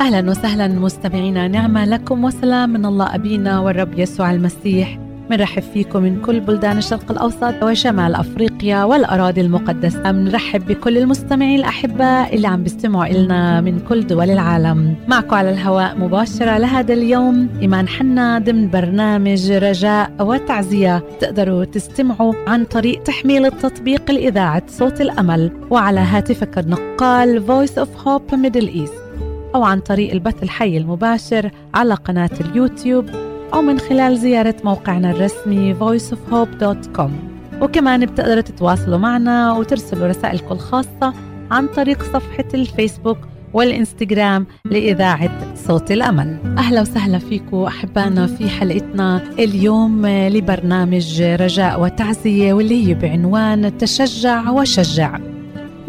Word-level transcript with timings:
أهلا 0.00 0.30
وسهلا 0.30 0.68
مستمعينا. 0.68 1.48
نعمة 1.48 1.84
لكم 1.84 2.24
وسلام 2.24 2.70
من 2.70 2.86
الله 2.86 3.14
أبينا 3.14 3.60
والرب 3.60 3.98
يسوع 3.98 4.30
المسيح. 4.30 4.98
منرحب 5.30 5.62
فيكم 5.62 6.02
من 6.02 6.22
كل 6.22 6.40
بلدان 6.40 6.78
الشرق 6.78 7.10
الأوسط 7.10 7.62
وشمال 7.62 8.14
أفريقيا 8.14 8.84
والأراضي 8.84 9.40
المقدسة. 9.40 10.12
منرحب 10.12 10.66
بكل 10.66 10.98
المستمعين 10.98 11.58
الأحباء 11.58 12.34
اللي 12.34 12.46
عم 12.46 12.62
بيستمعوا 12.62 13.06
إلنا 13.06 13.60
من 13.60 13.78
كل 13.78 14.06
دول 14.06 14.30
العالم. 14.30 14.94
معكم 15.08 15.34
على 15.34 15.50
الهواء 15.50 15.98
مباشرة 15.98 16.58
لهذا 16.58 16.94
اليوم 16.94 17.48
إيمان 17.60 17.88
حنا 17.88 18.38
ضمن 18.38 18.70
برنامج 18.70 19.52
رجاء 19.52 20.10
وتعزية. 20.20 21.04
تقدروا 21.20 21.64
تستمعوا 21.64 22.34
عن 22.46 22.64
طريق 22.64 23.02
تحميل 23.02 23.46
التطبيق 23.46 24.10
الإذاعة 24.10 24.62
صوت 24.68 25.00
الأمل. 25.00 25.50
وعلى 25.70 26.00
هاتفك 26.00 26.58
النقال 26.58 27.46
Voice 27.46 27.82
of 27.82 27.88
Hope 28.04 28.36
Middle 28.36 28.68
East. 28.68 29.05
أو 29.56 29.64
عن 29.64 29.80
طريق 29.80 30.12
البث 30.12 30.42
الحي 30.42 30.76
المباشر 30.76 31.50
على 31.74 31.94
قناة 31.94 32.30
اليوتيوب 32.40 33.06
أو 33.54 33.62
من 33.62 33.78
خلال 33.78 34.18
زيارة 34.18 34.54
موقعنا 34.64 35.10
الرسمي 35.10 35.74
voiceofhope.com 35.74 37.10
وكمان 37.62 38.06
بتقدروا 38.06 38.40
تتواصلوا 38.40 38.98
معنا 38.98 39.52
وترسلوا 39.52 40.06
رسائلكم 40.06 40.52
الخاصة 40.52 41.14
عن 41.50 41.66
طريق 41.66 42.02
صفحة 42.02 42.44
الفيسبوك 42.54 43.18
والإنستغرام 43.52 44.46
لإذاعة 44.64 45.54
صوت 45.54 45.92
الأمل. 45.92 46.38
أهلا 46.58 46.80
وسهلا 46.80 47.18
فيكم 47.18 47.56
أحبائنا 47.56 48.26
في 48.26 48.48
حلقتنا 48.48 49.22
اليوم 49.38 50.06
لبرنامج 50.06 51.22
رجاء 51.22 51.80
وتعزية 51.80 52.52
واللي 52.52 52.88
هي 52.88 52.94
بعنوان 52.94 53.78
تشجع 53.78 54.50
وشجع. 54.50 55.18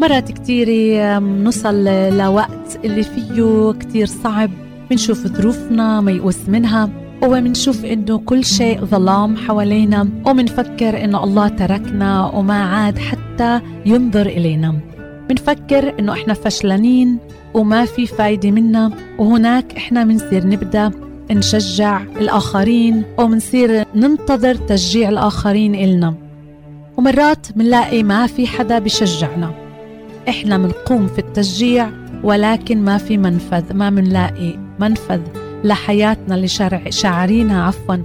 مرات 0.00 0.32
كتيرة 0.32 1.18
نوصل 1.18 1.84
لوقت 2.18 2.78
اللي 2.84 3.02
فيه 3.02 3.72
كتير 3.72 4.06
صعب. 4.06 4.50
بنشوف 4.90 5.26
ظروفنا 5.26 6.00
ميؤوس 6.00 6.48
منها. 6.48 6.90
ومنشوف 7.22 7.84
إنه 7.84 8.18
كل 8.18 8.44
شيء 8.44 8.84
ظلام 8.84 9.36
حوالينا. 9.36 10.08
ومنفكر 10.26 11.04
إنه 11.04 11.24
الله 11.24 11.48
تركنا 11.48 12.30
وما 12.34 12.62
عاد 12.64 12.98
حتى 12.98 13.60
ينظر 13.86 14.26
إلينا. 14.26 14.74
منفكر 15.30 15.98
إنه 15.98 16.12
إحنا 16.12 16.34
فشلانين 16.34 17.18
وما 17.54 17.84
في 17.84 18.06
فايدة 18.06 18.50
منا. 18.50 18.90
وهناك 19.18 19.76
إحنا 19.76 20.04
منصير 20.04 20.46
نبدأ 20.46 20.90
نشجع 21.30 22.02
الآخرين 22.20 23.02
ومنصير 23.18 23.84
ننتظر 23.94 24.54
تشجيع 24.54 25.08
الآخرين 25.08 25.74
إلنا. 25.74 26.14
ومرات 26.96 27.46
منلاقي 27.56 28.02
ما 28.02 28.26
في 28.26 28.46
حدا 28.46 28.78
بشجعنا 28.78 29.50
إحنا 30.28 30.58
منقوم 30.58 31.06
في 31.06 31.18
التشجيع 31.18 31.90
ولكن 32.22 32.84
ما 32.84 32.98
في 32.98 33.16
منفذ 33.16 33.74
ما 33.74 33.90
منلاقي 33.90 34.58
منفذ 34.80 35.20
لحياتنا 35.64 36.34
اللي 36.34 36.48
شعرينها 36.90 37.62
عفوا 37.62 37.96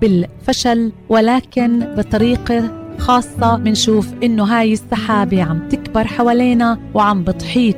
بالفشل 0.00 0.92
ولكن 1.08 1.94
بطريقة 1.96 2.82
خاصة 2.98 3.56
منشوف 3.56 4.08
إنه 4.22 4.44
هاي 4.44 4.72
السحابة 4.72 5.42
عم 5.42 5.68
تكبر 5.68 6.04
حوالينا 6.04 6.78
وعم 6.94 7.24
بتحيط 7.24 7.76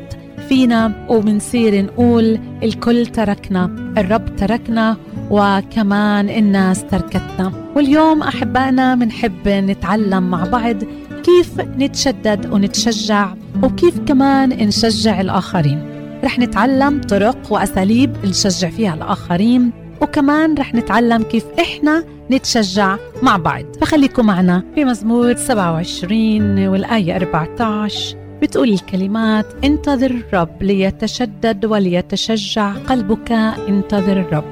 فينا 0.48 1.06
ومنصير 1.08 1.82
نقول 1.84 2.38
الكل 2.62 3.06
تركنا 3.06 3.64
الرب 3.98 4.36
تركنا 4.36 4.97
وكمان 5.30 6.30
الناس 6.30 6.84
تركتنا. 6.84 7.52
واليوم 7.77 8.22
أحبائنا 8.22 8.94
منحب 8.94 9.48
نتعلم 9.48 10.30
مع 10.30 10.44
بعض 10.44 10.77
كيف 11.25 11.61
نتشدد 11.61 12.53
ونتشجع 12.53 13.34
وكيف 13.62 14.00
كمان 14.00 14.48
نشجع 14.48 15.20
الآخرين. 15.20 15.83
رح 16.25 16.39
نتعلم 16.39 17.00
طرق 17.00 17.53
وأساليب 17.53 18.16
نشجع 18.25 18.70
فيها 18.70 18.94
الآخرين 18.94 19.71
وكمان 20.03 20.54
رح 20.54 20.75
نتعلم 20.75 21.22
كيف 21.22 21.44
إحنا 21.60 22.04
نتشجع 22.31 22.97
مع 23.22 23.37
بعض. 23.37 23.65
فخليكم 23.81 24.26
معنا 24.26 24.62
في 24.75 24.84
مزمور 24.84 25.34
27 25.37 26.66
والآية 26.69 27.16
14 27.16 28.16
بتقول 28.43 28.69
الكلمات 28.69 29.47
انتظر 29.65 30.10
الرب 30.10 30.62
ليتشدد 30.62 31.65
وليتشجع 31.65 32.72
قلبك 32.72 33.32
انتظر 33.69 34.20
الرب. 34.20 34.44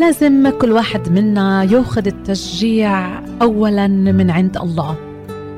لازم 0.00 0.50
كل 0.60 0.72
واحد 0.72 1.08
منا 1.08 1.64
ياخذ 1.64 2.06
التشجيع 2.06 3.20
اولا 3.42 3.86
من 3.86 4.30
عند 4.30 4.56
الله. 4.56 4.96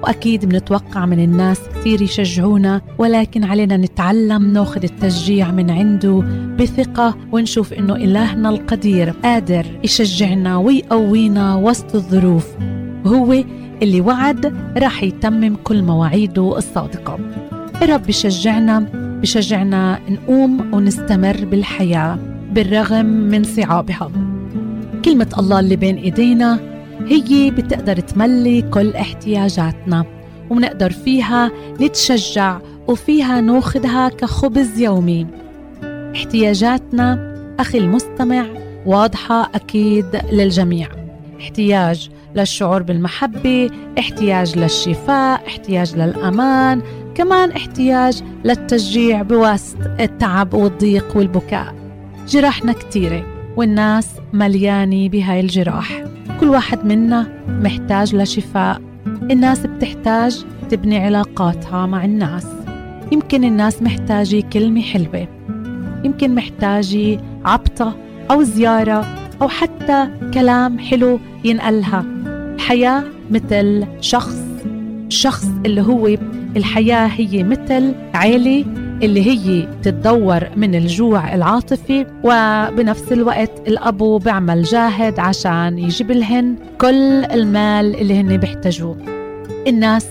وأكيد 0.02 0.46
بنتوقع 0.46 1.06
من 1.06 1.20
الناس 1.20 1.60
كثير 1.74 2.02
يشجعونا 2.02 2.80
ولكن 2.98 3.44
علينا 3.44 3.76
نتعلم 3.76 4.52
ناخذ 4.52 4.82
التشجيع 4.82 5.50
من 5.50 5.70
عنده 5.70 6.24
بثقة 6.58 7.16
ونشوف 7.32 7.72
إنه 7.72 7.96
إلهنا 7.96 8.48
القدير 8.48 9.10
قادر 9.10 9.66
يشجعنا 9.84 10.56
ويقوينا 10.56 11.54
وسط 11.56 11.94
الظروف. 11.94 12.46
وهو 13.04 13.44
اللي 13.82 14.00
وعد 14.00 14.54
راح 14.76 15.02
يتمم 15.02 15.56
كل 15.64 15.82
مواعيده 15.82 16.58
الصادقة. 16.58 17.18
الرب 17.82 18.06
بشجعنا 18.06 18.78
بشجعنا 19.22 19.98
نقوم 20.08 20.74
ونستمر 20.74 21.44
بالحياة 21.44 22.18
بالرغم 22.52 23.06
من 23.06 23.44
صعابها. 23.44 24.10
كلمة 25.04 25.28
الله 25.38 25.60
اللي 25.60 25.76
بين 25.76 25.96
إيدينا 25.96 26.75
هي 27.06 27.50
بتقدر 27.50 28.00
تملي 28.00 28.62
كل 28.62 28.94
احتياجاتنا 28.94 30.04
ومنقدر 30.50 30.90
فيها 30.90 31.50
نتشجع 31.80 32.58
وفيها 32.88 33.40
ناخدها 33.40 34.08
كخبز 34.08 34.80
يومي. 34.80 35.26
احتياجاتنا 36.14 37.36
أخي 37.60 37.78
المستمع 37.78 38.46
واضحة 38.86 39.50
أكيد 39.54 40.06
للجميع. 40.32 40.88
احتياج 41.40 42.10
للشعور 42.34 42.82
بالمحبة 42.82 43.70
احتياج 43.98 44.58
للشفاء 44.58 45.46
احتياج 45.46 45.96
للأمان 45.96 46.82
كمان 47.14 47.50
احتياج 47.50 48.22
للتشجيع 48.44 49.22
بواسط 49.22 49.76
التعب 50.00 50.54
والضيق 50.54 51.16
والبكاء. 51.16 51.74
جراحنا 52.28 52.72
كتيرة 52.72 53.26
والناس 53.56 54.08
مليانة 54.32 55.08
بهاي 55.08 55.40
الجراح. 55.40 56.04
كل 56.40 56.48
واحد 56.48 56.84
منا 56.84 57.26
محتاج 57.48 58.16
لشفاء. 58.16 58.80
الناس 59.06 59.66
بتحتاج 59.66 60.44
تبني 60.70 60.98
علاقاتها 60.98 61.86
مع 61.86 62.04
الناس. 62.04 62.46
يمكن 63.12 63.44
الناس 63.44 63.82
محتاجة 63.82 64.40
كلمة 64.52 64.82
حلوة. 64.82 65.28
يمكن 66.04 66.34
محتاجة 66.34 67.20
عبطة 67.44 67.96
أو 68.30 68.42
زيارة 68.42 69.06
أو 69.42 69.48
حتى 69.48 70.08
كلام 70.34 70.78
حلو 70.78 71.20
ينقلها. 71.44 72.04
الحياة 72.54 73.04
مثل 73.30 73.86
شخص. 74.00 74.42
شخص 75.08 75.48
اللي 75.66 75.82
هو 75.82 76.16
الحياة 76.56 77.06
هي 77.06 77.42
مثل 77.42 77.94
عيلة 78.14 78.64
اللي 79.02 79.26
هي 79.26 79.68
تتدور 79.82 80.40
من 80.56 80.74
الجوع 80.74 81.34
العاطفي 81.34 82.06
وبنفس 82.24 83.12
الوقت 83.12 83.68
الأبو 83.68 84.18
بيعمل 84.18 84.62
جاهد 84.62 85.18
عشان 85.18 85.78
يجيب 85.78 86.10
لهن 86.10 86.56
كل 86.80 87.24
المال 87.24 87.96
اللي 88.00 88.20
هن 88.20 88.36
بيحتاجوه. 88.36 88.96
الناس 89.66 90.06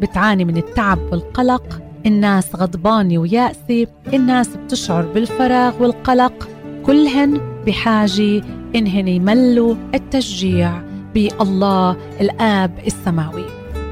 بتعاني 0.00 0.44
من 0.44 0.56
التعب 0.56 0.98
والقلق 1.12 1.82
الناس 2.06 2.56
غضبانة 2.56 3.18
ويأسة 3.18 3.86
الناس 4.14 4.48
بتشعر 4.56 5.02
بالفراغ 5.02 5.82
والقلق. 5.82 6.48
كلهن 6.82 7.40
بحاجة 7.66 8.42
إنهن 8.74 9.08
يملوا 9.08 9.74
التشجيع 9.94 10.82
بألله 11.14 11.96
الآب 12.20 12.78
السماوي. 12.86 13.44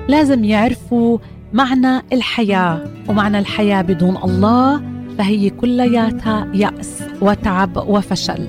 لازم 0.09 0.45
يعرفوا 0.45 1.19
معنى 1.53 2.03
الحياة 2.13 2.85
ومعنى 3.09 3.39
الحياة 3.39 3.83
بدون 3.83 4.17
الله 4.25 4.83
فهي 5.19 5.51
كلياتها 5.51 6.49
يأس 6.55 7.03
وتعب 7.21 7.77
وفشل. 7.89 8.49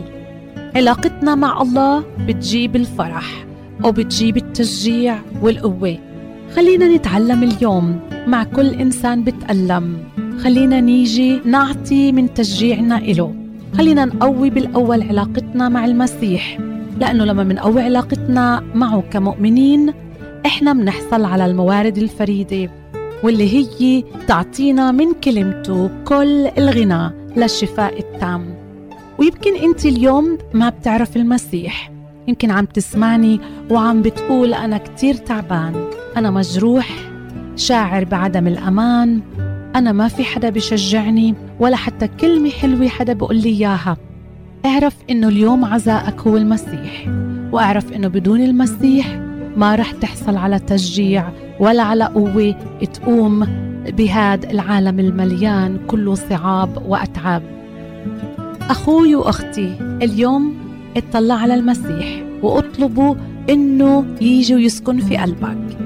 علاقتنا 0.75 1.35
مع 1.35 1.61
الله 1.61 2.03
بتجيب 2.27 2.75
الفرح 2.75 3.45
وبتجيب 3.83 4.37
التشجيع 4.37 5.19
والقوة. 5.41 5.97
خلينا 6.55 6.87
نتعلم 6.87 7.43
اليوم 7.43 7.99
مع 8.27 8.43
كل 8.43 8.67
إنسان 8.67 9.23
بتألم. 9.23 9.97
خلينا 10.43 10.81
نيجي 10.81 11.41
نعطي 11.45 12.11
من 12.11 12.33
تشجيعنا 12.33 12.97
إله. 12.97 13.35
خلينا 13.77 14.05
نقوي 14.05 14.49
بالأول 14.49 15.03
علاقتنا 15.03 15.69
مع 15.69 15.85
المسيح 15.85 16.59
لأنه 16.99 17.25
لما 17.25 17.43
منقوي 17.43 17.81
علاقتنا 17.81 18.63
معه 18.75 19.03
كمؤمنين 19.11 19.93
إحنا 20.45 20.73
منحصل 20.73 21.25
على 21.25 21.45
الموارد 21.45 21.97
الفريدة. 21.97 22.69
واللي 23.23 23.53
هي 23.53 24.03
تعطينا 24.27 24.91
من 24.91 25.13
كلمته 25.13 25.89
كل 26.05 26.47
الغنى 26.57 27.11
للشفاء 27.37 27.99
التام. 27.99 28.55
ويمكن 29.17 29.55
انت 29.55 29.85
اليوم 29.85 30.37
ما 30.53 30.69
بتعرف 30.69 31.17
المسيح. 31.17 31.91
يمكن 32.27 32.51
عم 32.51 32.65
تسمعني 32.65 33.39
وعم 33.69 34.01
بتقول 34.01 34.53
أنا 34.53 34.77
كتير 34.77 35.15
تعبان 35.15 35.89
أنا 36.17 36.31
مجروح 36.31 36.89
شاعر 37.55 38.03
بعدم 38.03 38.47
الأمان 38.47 39.21
أنا 39.75 39.91
ما 39.91 40.07
في 40.07 40.23
حدا 40.23 40.49
بشجعني 40.49 41.35
ولا 41.59 41.75
حتى 41.75 42.07
كلمة 42.07 42.49
حلوة 42.49 42.87
حدا 42.87 43.13
بقول 43.13 43.35
لي 43.35 43.49
إياها. 43.49 43.97
اعرف 44.65 44.95
إنه 45.09 45.27
اليوم 45.27 45.65
عزائك 45.65 46.19
هو 46.21 46.37
المسيح 46.37 47.07
وأعرف 47.51 47.93
إنه 47.93 48.07
بدون 48.07 48.41
المسيح 48.41 49.28
ما 49.59 49.75
رح 49.75 49.91
تحصل 49.91 50.37
على 50.37 50.59
تشجيع 50.59 51.29
ولا 51.59 51.83
على 51.83 52.05
قوة 52.05 52.55
تقوم 52.93 53.47
بهذا 53.87 54.51
العالم 54.51 54.99
المليان 54.99 55.79
كله 55.87 56.15
صعاب 56.15 56.83
وأتعاب. 56.87 57.43
أخوي 58.61 59.15
وأختي 59.15 59.75
اليوم 60.03 60.57
اطلع 60.97 61.35
على 61.35 61.55
المسيح 61.55 62.23
واطلبوا 62.41 63.15
إنه 63.49 64.05
يجي 64.21 64.55
ويسكن 64.55 64.99
في 64.99 65.17
قلبك. 65.17 65.77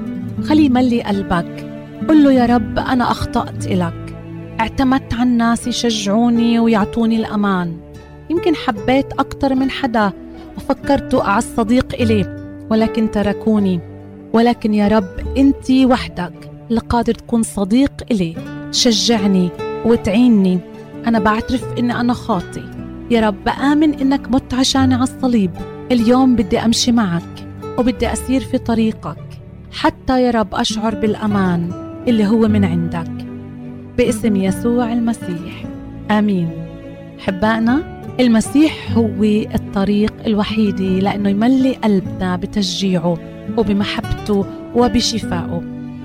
خليه 0.44 0.66
يملي 0.66 1.02
قلبك. 1.02 1.66
قل 2.08 2.24
له 2.24 2.32
يا 2.32 2.46
رب 2.46 2.78
أنا 2.78 3.10
أخطأت 3.10 3.66
إلك. 3.66 4.16
اعتمدت 4.60 5.14
على 5.14 5.22
الناس 5.22 5.66
يشجعوني 5.66 6.58
ويعطوني 6.58 7.16
الأمان. 7.16 7.76
يمكن 8.30 8.54
حبيت 8.54 9.12
أكتر 9.12 9.54
من 9.54 9.70
حدا 9.70 10.12
وفكرت 10.56 11.14
أعز 11.14 11.46
صديق 11.56 11.94
إلي 12.00 12.43
ولكن 12.70 13.10
تركوني. 13.10 13.80
ولكن 14.32 14.74
يا 14.74 14.88
رب 14.88 15.36
أنت 15.36 15.70
وحدك. 15.70 16.50
اللي 16.70 16.80
قادر 16.80 17.14
تكون 17.14 17.42
صديق 17.42 17.92
إلي. 18.10 18.34
تشجعني 18.72 19.48
وتعيني. 19.84 20.58
أنا 21.06 21.18
بعترف 21.18 21.64
إني 21.78 22.00
أنا 22.00 22.12
خاطي. 22.12 22.62
يا 23.10 23.20
رب 23.20 23.44
بآمن 23.44 23.94
إنك 23.94 24.28
مت 24.28 24.54
عشاني 24.54 24.94
على 24.94 25.02
الصليب 25.02 25.50
اليوم 25.92 26.36
بدي 26.36 26.58
أمشي 26.58 26.92
معك 26.92 27.48
وبدي 27.78 28.12
أسير 28.12 28.40
في 28.40 28.58
طريقك. 28.58 29.16
حتى 29.72 30.22
يا 30.22 30.30
رب 30.30 30.54
أشعر 30.54 30.94
بالأمان 30.94 31.72
اللي 32.08 32.26
هو 32.26 32.48
من 32.48 32.64
عندك. 32.64 33.26
باسم 33.98 34.36
يسوع 34.36 34.92
المسيح. 34.92 35.64
آمين. 36.10 36.50
حبائنا 37.18 37.93
المسيح 38.20 38.92
هو 38.92 39.22
الطريق 39.54 40.12
الوحيد 40.26 40.80
لأنه 40.80 41.28
يملي 41.28 41.72
قلبنا 41.72 42.36
بتشجيعه 42.36 43.18
وبمحبته 43.56 44.46
وبشفائه. 44.74 45.62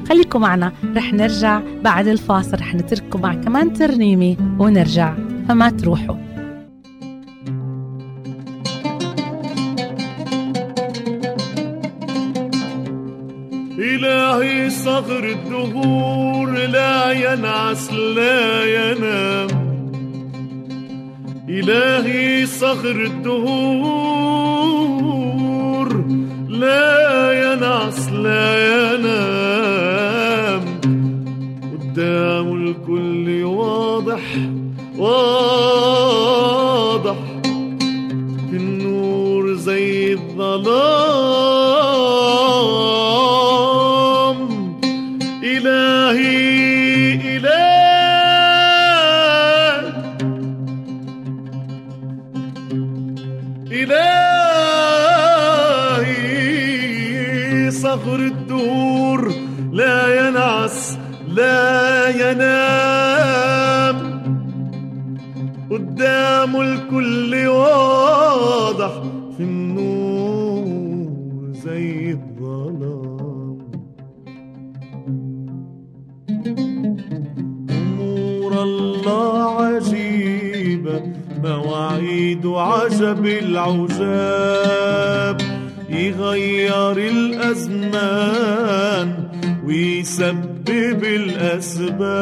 خليكم 0.09 0.41
معنا 0.41 0.71
رح 0.95 1.13
نرجع 1.13 1.61
بعد 1.83 2.07
الفاصل 2.07 2.57
رح 2.57 2.75
نترككم 2.75 3.21
مع 3.21 3.33
كمان 3.33 3.73
ترنيمة 3.73 4.35
ونرجع. 4.59 5.13
فما 5.47 5.69
تروحوا. 5.69 6.15
إلهي 13.79 14.69
صغر 14.69 15.23
الدهور 15.23 16.51
لا 16.51 17.12
ينعس 17.12 17.94
لا 17.94 18.65
ينام. 18.65 19.69
إلهي 21.59 22.45
صخر 22.45 22.91
الدهور. 22.91 23.50
لا 26.50 27.31
ينعس 27.31 28.09
لا 28.11 28.47
ينام. 28.95 30.61
قدام 31.71 32.47
الكل 32.53 33.44
واضح 33.44 34.21
واضح. 34.97 35.88
أمور 78.50 78.63
الله 78.63 79.62
عجيبة 79.62 81.01
مواعيد 81.44 82.46
عجب 82.46 83.25
العجاب. 83.25 84.62
يغير 85.90 86.98
الأزمان 86.98 88.30
ويسبب 89.66 91.04
الأسباب. 91.04 92.18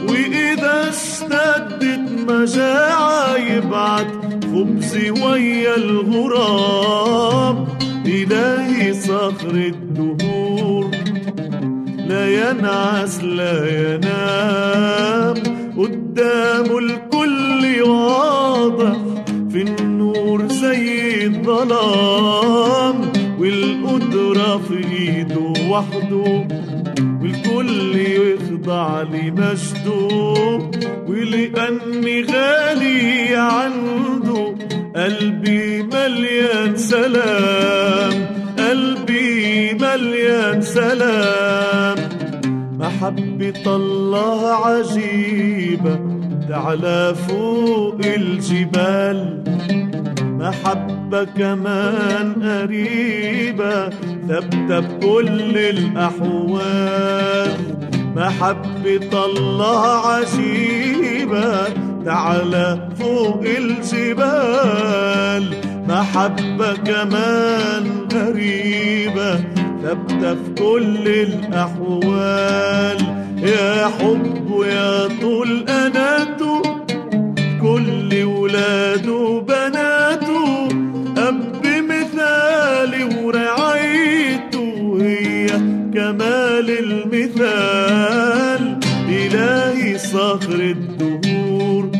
وإذا 0.10 0.90
اشتدت 0.90 2.00
مجاعة 2.28 3.36
يبعت 3.36 4.08
خبزي 4.44 5.10
ويا 5.10 5.76
الغراب. 5.76 7.68
إلهي 8.06 8.94
صخر 8.94 9.52
الدهور 9.52 10.92
لا 12.08 12.50
ينعس 12.50 13.24
لا 13.24 13.70
ينام. 13.70 15.34
قدام 15.78 16.78
الكل 16.78 17.82
واضح 17.82 19.05
في 19.56 19.62
النور 19.62 20.48
زي 20.48 21.26
الظلام 21.26 22.96
والقدرة 23.40 24.58
في 24.58 24.78
إيده 24.92 25.54
وحده 25.70 26.48
والكل 27.22 27.96
يخضع 27.96 29.02
لمجده 29.02 30.60
ولأني 31.08 32.22
غالي 32.24 33.36
عنده 33.36 34.56
قلبي 34.96 35.84
مليان 35.84 36.76
سلام 36.76 38.14
قلبي 38.60 39.74
مليان 39.74 40.62
سلام. 40.62 41.98
محبة 42.80 43.76
الله 43.76 44.42
عجيبة 44.66 46.00
تعلى 46.50 47.16
فوق 47.28 48.00
الجبال. 48.06 49.45
محبة 50.46 51.24
كمان 51.24 52.34
قريبة 52.44 53.90
ثابتة 54.28 54.80
بكل 54.80 55.58
الأحوال. 55.58 57.52
محبة 58.16 59.26
الله 59.26 59.82
عجيبة. 60.08 61.68
تعلى 62.06 62.90
فوق 63.00 63.44
الجبال. 63.58 65.44
محبة 65.88 66.74
كمان 66.74 68.08
غريبة 68.14 69.44
ثابتة 69.84 70.34
في 70.34 70.54
كل 70.58 71.08
الأحوال. 71.08 72.98
يا 73.38 73.86
حب 73.88 74.64
يا 74.66 75.08
طول 75.22 75.66
أناته 75.70 76.62
كل 77.62 78.24
ولاده 78.24 79.12
وبناته 79.12 79.65
صخر 90.16 90.60
الدهور. 90.60 91.92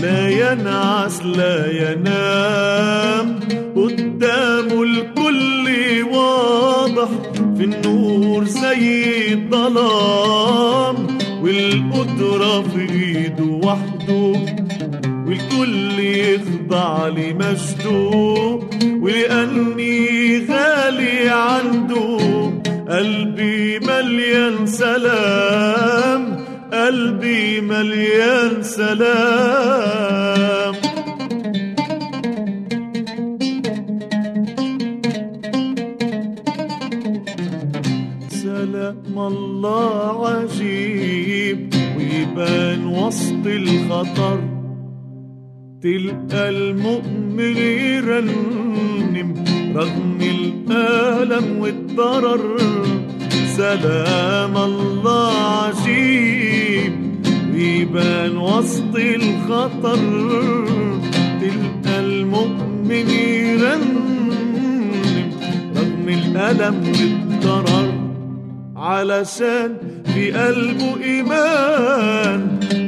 لا 0.00 0.28
ينعس 0.28 1.22
لا 1.22 1.70
ينام. 1.70 3.40
قدامه 3.76 4.82
الكل 4.82 5.68
واضح 6.12 7.08
في 7.56 7.64
النور 7.64 8.44
زي 8.44 9.32
الظلام. 9.32 10.96
والقدرة 11.42 12.62
في 12.62 12.92
ايده 12.92 13.44
وحده 13.44 14.32
والكل 15.26 16.00
يخضع 16.00 17.08
لمجده. 17.08 18.60
مليان 27.74 28.62
سلام. 28.62 30.74
سلام 38.28 39.18
الله 39.18 40.28
عجيب 40.28 41.74
ويبان 41.96 42.86
وسط 42.86 43.46
الخطر. 43.46 44.38
تلقى 45.82 46.48
المؤمن 46.48 47.56
يرنم 47.94 49.34
رغم 49.76 50.18
الألم 50.20 51.58
والضرر. 51.58 52.56
سلام 53.56 54.56
الله 54.56 55.32
عجيب. 55.32 56.53
ويبان 57.84 58.36
وسط 58.36 58.94
الخطر 58.96 59.98
تلقى 61.40 62.00
المؤمن 62.00 63.10
يرنم 63.10 65.02
رغم 65.76 66.08
الألم 66.08 66.76
والضرر 66.88 67.92
علشان 68.76 69.76
في 70.14 70.32
قلبه 70.32 71.04
إيمان. 71.04 72.40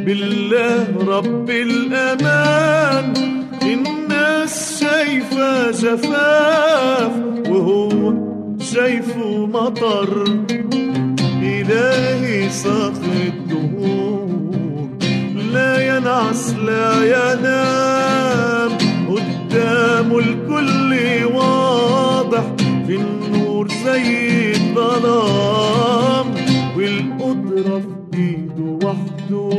بالله 0.07 0.87
رب 1.07 1.51
الأمان 1.51 3.13
الناس 3.63 4.81
شايفة 4.81 5.71
جفاف 5.71 7.13
وهو 7.49 8.15
شايفه 8.61 9.47
مطر. 9.47 10.25
إلهي 11.43 12.51
صخر 12.51 13.17
الدهور. 13.27 13.76
لا 16.17 16.93
ينام 17.05 18.71
قدامه 19.09 20.19
الكل 20.19 21.25
واضح 21.35 22.45
في 22.87 22.97
النور 22.97 23.69
زي 23.85 24.53
الظلام 24.53 26.35
والقدرة 26.77 27.83
في 28.13 28.19
إيده 28.19 28.87
وحده 28.87 29.59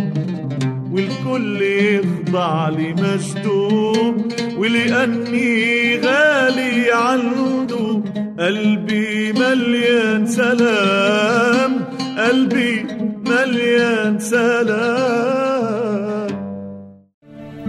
والكل 0.92 1.62
يخضع 1.62 2.70
لمجده 2.70 4.14
ولأني 4.58 5.96
غالي 6.00 6.92
عنده 6.92 8.02
قلبي 8.40 9.34
مليان 9.34 10.26
سلام 10.26 11.80
قلبي 12.18 12.86
مليان 13.28 14.20
سلام 14.20 15.47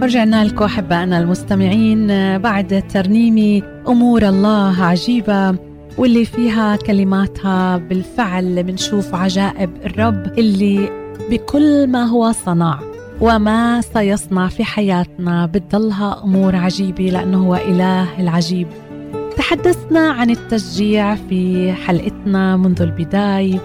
ورجعنا 0.01 0.45
لكم 0.45 0.65
أحبائنا 0.65 1.19
المستمعين 1.19 2.07
بعد 2.37 2.83
ترنيمة 2.93 3.67
أمور 3.87 4.29
الله 4.29 4.83
عجيبة 4.83 5.55
واللي 5.97 6.25
فيها 6.25 6.75
كلماتها 6.75 7.77
بالفعل 7.77 8.63
بنشوف 8.63 9.15
عجائب 9.15 9.69
الرب 9.85 10.39
اللي 10.39 10.89
بكل 11.31 11.87
ما 11.87 12.03
هو 12.05 12.31
صنع 12.31 12.79
وما 13.21 13.81
سيصنع 13.81 14.47
في 14.47 14.63
حياتنا 14.63 15.45
بتضلها 15.45 16.23
أمور 16.23 16.55
عجيبة 16.55 17.03
لأنه 17.03 17.47
هو 17.47 17.55
إله 17.55 18.19
العجيب. 18.19 18.67
تحدثنا 19.37 20.09
عن 20.11 20.29
التشجيع 20.29 21.15
في 21.15 21.73
حلقتنا 21.73 22.57
منذ 22.57 22.81
البداية 22.81 23.59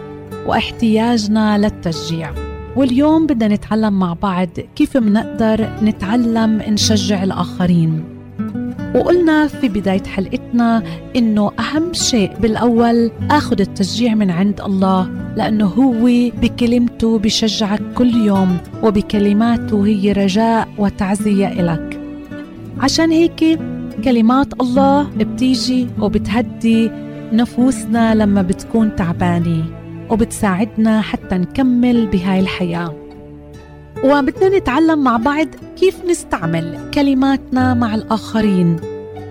وإحتياجنا 0.47 1.59
للتشجيع. 1.59 2.44
واليوم 2.77 3.27
بدنا 3.27 3.55
نتعلم 3.55 3.99
مع 3.99 4.13
بعض 4.13 4.49
كيف 4.77 4.97
منقدر 4.97 5.69
نتعلم 5.83 6.63
نشجع 6.69 7.23
الآخرين. 7.23 8.05
وقلنا 8.95 9.47
في 9.47 9.69
بداية 9.69 10.03
حلقتنا 10.03 10.83
إنه 11.17 11.51
أهم 11.59 11.93
شيء 11.93 12.31
بالأول 12.41 13.11
أخذ 13.31 13.61
التشجيع 13.61 14.15
من 14.15 14.31
عند 14.31 14.61
الله 14.61 15.11
لأنه 15.37 15.67
هو 15.67 16.31
بكلمته 16.43 17.19
بشجعك 17.19 17.81
كل 17.95 18.15
يوم 18.15 18.59
وبكلماته 18.83 19.87
هي 19.87 20.13
رجاء 20.13 20.69
وتعزية 20.79 21.49
إلك. 21.49 22.01
عشان 22.81 23.11
هيك 23.11 23.59
كلمات 24.05 24.61
الله 24.61 25.09
بتيجي 25.19 25.89
وبتهدي 26.01 26.91
نفوسنا 27.33 28.15
لما 28.15 28.43
بتكون 28.43 28.97
تعبانة. 28.97 29.84
وبتساعدنا 30.11 31.01
حتى 31.01 31.35
نكمل 31.35 32.07
بهاي 32.07 32.41
الحياة. 32.41 32.95
وبدنا 34.05 34.59
نتعلم 34.59 35.05
مع 35.05 35.17
بعض 35.17 35.47
كيف 35.77 36.05
نستعمل 36.05 36.91
كلماتنا 36.95 37.75
مع 37.75 37.95
الآخرين 37.95 38.77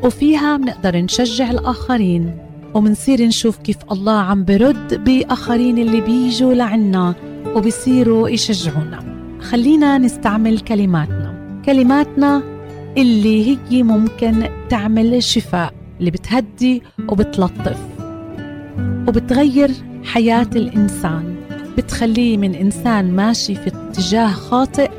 وفيها 0.03 0.57
بنقدر 0.57 0.97
نشجع 0.97 1.51
الآخرين 1.51 2.37
ومنصير 2.73 3.21
نشوف 3.25 3.57
كيف 3.57 3.77
الله 3.91 4.19
عم 4.19 4.45
برد 4.45 5.03
بآخرين 5.03 5.77
اللي 5.77 6.01
بيجوا 6.01 6.53
لعنا 6.53 7.15
وبصيروا 7.55 8.29
يشجعونا. 8.29 8.99
خلينا 9.41 9.97
نستعمل 9.97 10.59
كلماتنا. 10.59 11.61
كلماتنا 11.65 12.43
اللي 12.97 13.57
هي 13.69 13.83
ممكن 13.83 14.43
تعمل 14.69 15.23
شفاء 15.23 15.73
اللي 15.99 16.11
بتهدي 16.11 16.81
وبتلطف 17.09 17.79
وبتغير 19.07 19.71
حياة 20.03 20.49
الإنسان. 20.55 21.35
بتخليه 21.77 22.37
من 22.37 22.55
إنسان 22.55 23.11
ماشي 23.15 23.55
في 23.55 23.67
اتجاه 23.67 24.27
خاطئ. 24.31 24.91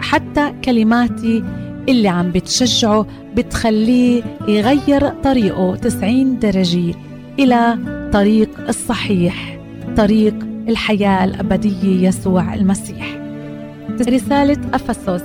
حتى 0.00 0.54
كلماتي 0.64 1.44
اللي 1.88 2.08
عم 2.08 2.30
بتشجعه 2.30 3.06
بتخليه 3.36 4.22
يغير 4.48 5.08
طريقه 5.08 5.76
90 5.76 6.38
درجة 6.38 6.94
إلى 7.38 7.78
طريق 8.12 8.50
الصحيح 8.68 9.58
طريق 9.96 10.34
الحياة 10.68 11.24
الأبدية 11.24 12.08
يسوع 12.08 12.54
المسيح. 12.54 13.18
رسالة 14.08 14.58
أفسس 14.74 15.24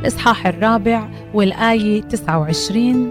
الإصحاح 0.00 0.46
الرابع 0.46 1.08
والآية 1.34 2.02
29 2.02 3.10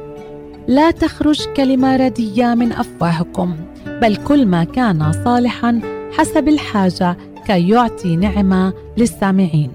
لا 0.67 0.91
تخرج 0.91 1.45
كلمة 1.57 1.95
ردية 1.95 2.55
من 2.55 2.71
أفواهكم. 2.71 3.55
بل 4.01 4.15
كل 4.15 4.45
ما 4.45 4.63
كان 4.63 5.11
صالحا 5.25 5.81
حسب 6.17 6.47
الحاجة 6.47 7.17
كي 7.47 7.69
يعطي 7.69 8.15
نعمة 8.15 8.73
للسامعين. 8.97 9.71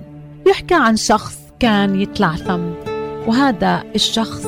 يحكى 0.46 0.74
عن 0.74 0.96
شخص 0.96 1.38
كان 1.60 2.00
يتلعثم 2.00 2.60
وهذا 3.26 3.82
الشخص 3.94 4.46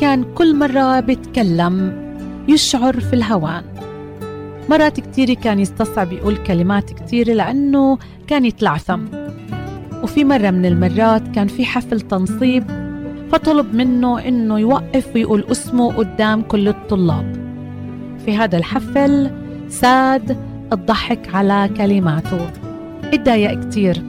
كان 0.00 0.24
كل 0.34 0.56
مرة 0.56 1.00
بيتكلم 1.00 1.92
يشعر 2.48 3.00
في 3.00 3.12
الهوان. 3.12 3.64
مرات 4.70 5.00
كتير 5.00 5.34
كان 5.34 5.60
يستصعب 5.60 6.12
يقول 6.12 6.36
كلمات 6.36 6.92
كتير 6.92 7.32
لأنه 7.34 7.98
كان 8.26 8.44
يتلعثم 8.44 9.00
وفي 10.02 10.24
مرة 10.24 10.50
من 10.50 10.66
المرات 10.66 11.28
كان 11.28 11.48
في 11.48 11.64
حفل 11.64 12.00
تنصيب 12.00 12.64
فطلب 13.32 13.74
منه 13.74 14.28
إنه 14.28 14.58
يوقف 14.58 15.06
ويقول 15.14 15.44
اسمه 15.50 15.92
قدام 15.92 16.42
كل 16.42 16.68
الطلاب. 16.68 17.37
في 18.28 18.36
هذا 18.36 18.58
الحفل 18.58 19.30
ساد 19.68 20.36
الضحك 20.72 21.34
على 21.34 21.70
كلماته. 21.76 22.50
اتضايق 23.04 23.60
كتير. 23.60 24.02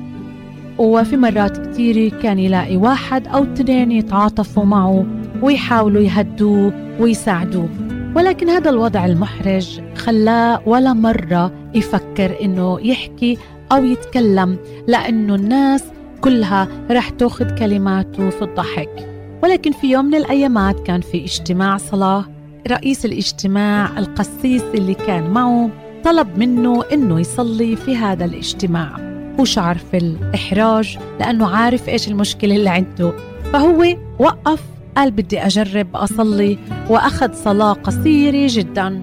وفي 0.78 1.18
مرات 1.18 1.68
كتير 1.68 2.10
كان 2.10 2.40
يلاقي 2.40 2.78
واحد 2.78 3.28
أو 3.28 3.44
اثنين 3.44 3.92
يتعاطفوا 3.92 4.64
معه 4.66 5.06
ويحاولوا 5.42 6.02
يهدوه 6.02 6.74
ويساعدوه. 7.00 7.70
ولكن 8.16 8.50
هذا 8.50 8.70
الوضع 8.70 9.06
المحرج 9.06 9.82
خلاه 9.96 10.62
ولا 10.66 10.94
مرة 10.94 11.52
يفكر 11.76 12.36
إنه 12.42 12.80
يحكي 12.82 13.38
أو 13.72 13.84
يتكلم 13.84 14.58
لأنه 14.88 15.36
الناس 15.36 15.84
كلها 16.22 16.68
رح 16.92 17.10
تأخذ 17.10 17.56
كلماته 17.56 18.30
في 18.30 18.42
الضحك. 18.42 19.10
ولكن 19.44 19.72
في 19.72 19.92
يوم 19.92 20.06
من 20.06 20.16
الأيامات 20.16 20.80
كان 20.80 21.02
في 21.02 21.24
اجتماع 21.24 21.78
صلاة 21.78 22.26
رئيس 22.68 23.06
الاجتماع 23.06 24.00
القسيس 24.00 24.64
اللي 24.74 24.94
كان 24.94 25.30
معه 25.30 25.70
طلب 26.04 26.28
منه 26.38 26.84
إنه 26.94 27.20
يصلي 27.20 27.76
في 27.76 27.98
هذا 27.98 28.26
الاجتماع. 28.26 28.98
وشعر 29.40 29.78
في 29.78 29.98
الإحراج 29.98 30.98
لأنه 31.20 31.48
عارف 31.48 31.90
إيش 31.90 32.08
المشكلة 32.08 32.56
اللي 32.56 32.70
عنده. 32.70 33.14
فهو 33.54 33.86
وقف 34.20 34.62
قال 34.98 35.12
بدي 35.12 35.40
أجرب 35.40 35.96
أصلي 35.96 36.58
وأخذ 36.90 37.34
صلاة 37.34 37.74
قصيرة 37.74 38.48
جدا. 38.50 39.02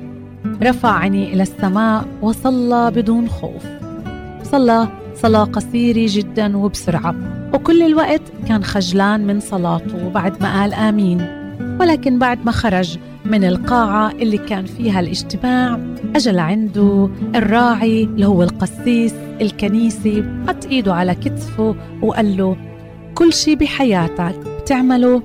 رفع 0.63 0.99
عيني 0.99 1.33
إلى 1.33 1.43
السماء 1.43 2.05
وصلى 2.23 2.91
بدون 2.91 3.29
خوف. 3.29 3.63
صلى 4.43 4.89
صلاة 5.15 5.45
قصيرة 5.45 6.07
جدا 6.09 6.57
وبسرعة. 6.57 7.15
وكل 7.55 7.83
الوقت 7.83 8.23
كان 8.49 8.65
خجلان 8.65 9.27
من 9.27 9.41
صلاته 9.41 10.09
بعد 10.09 10.43
ما 10.43 10.61
قال 10.61 10.75
آمين. 10.75 11.47
ولكن 11.81 12.19
بعد 12.19 12.47
ما 12.47 12.53
خرج 12.53 12.99
من 13.31 13.45
القاعة 13.45 14.11
اللي 14.11 14.39
كان 14.39 14.65
فيها 14.65 15.01
الاجتماع 15.01 15.81
أجى 16.17 16.31
لعنده 16.31 17.11
الراعي 17.35 18.05
اللي 18.05 18.27
هو 18.27 18.43
القسيس 18.43 19.15
الكنيسي 19.41 20.25
حط 20.49 20.65
إيده 20.67 20.95
على 20.95 21.15
كتفه 21.15 21.77
وقال 22.03 22.37
له 22.37 22.57
كل 23.15 23.33
شي 23.33 23.57
بحياتك 23.57 24.35
بتعمله 24.63 25.23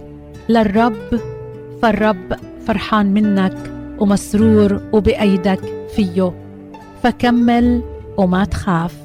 للرب 0.50 1.20
فالرب 1.81 2.34
فرحان 2.67 3.13
منك 3.13 3.72
ومسرور 4.00 4.81
وبأيدك 4.93 5.88
فيه 5.96 6.34
فكمل 7.03 7.81
وما 8.17 8.46
تخاف. 8.46 8.96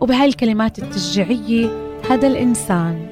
وبهاي 0.00 0.28
الكلمات 0.28 0.78
التشجيعية 0.78 1.68
هذا 2.10 2.26
الإنسان 2.28 3.06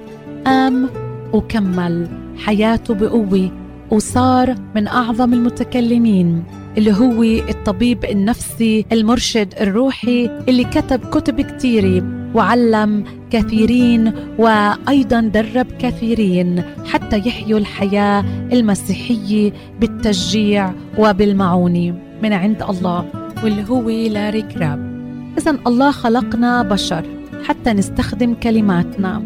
قام 0.46 0.88
وكمل 1.32 2.08
حياته 2.36 2.94
بقوة 2.94 3.63
وصار 3.94 4.54
من 4.74 4.86
أعظم 4.86 5.32
المتكلمين 5.32 6.44
اللي 6.78 6.92
هو 6.92 7.22
الطبيب 7.22 8.04
النفسي 8.04 8.86
المرشد 8.92 9.54
الروحي 9.60 10.30
اللي 10.48 10.64
كتب 10.64 11.00
كتب 11.00 11.40
كتيرة 11.40 12.04
وعلم 12.34 13.04
كثيرين 13.30 14.12
وأيضا 14.38 15.20
درب 15.20 15.66
كثيرين 15.78 16.62
حتى 16.86 17.18
يحيوا 17.18 17.58
الحياة 17.58 18.24
المسيحية 18.52 19.52
بالتشجيع 19.80 20.72
وبالمعونة. 20.98 21.94
من 22.22 22.32
عند 22.32 22.62
الله 22.62 23.04
واللي 23.44 23.64
هو 23.68 23.90
لاري 23.90 24.42
كراب. 24.42 24.94
إذا 25.38 25.58
الله 25.66 25.90
خلقنا 25.90 26.62
بشر 26.62 27.04
حتى 27.44 27.72
نستخدم 27.72 28.34
كلماتنا 28.34 29.22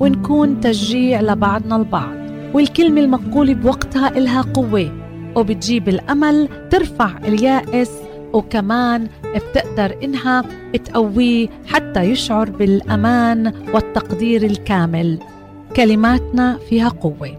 ونكون 0.00 0.60
تشجيع 0.60 1.20
لبعضنا 1.20 1.76
البعض. 1.76 2.19
والكلمة 2.54 3.00
المقولة 3.00 3.54
بوقتها 3.54 4.18
إلها 4.18 4.42
قوة 4.42 4.92
وبتجيب 5.36 5.88
الأمل 5.88 6.48
ترفع 6.70 7.18
اليائس 7.18 7.90
وكمان 8.32 9.08
بتقدر 9.36 9.96
إنها 10.04 10.44
تقويه 10.84 11.48
حتى 11.66 12.00
يشعر 12.02 12.50
بالأمان 12.50 13.52
والتقدير 13.74 14.42
الكامل. 14.42 15.18
كلماتنا 15.76 16.58
فيها 16.68 16.88
قوة 16.88 17.38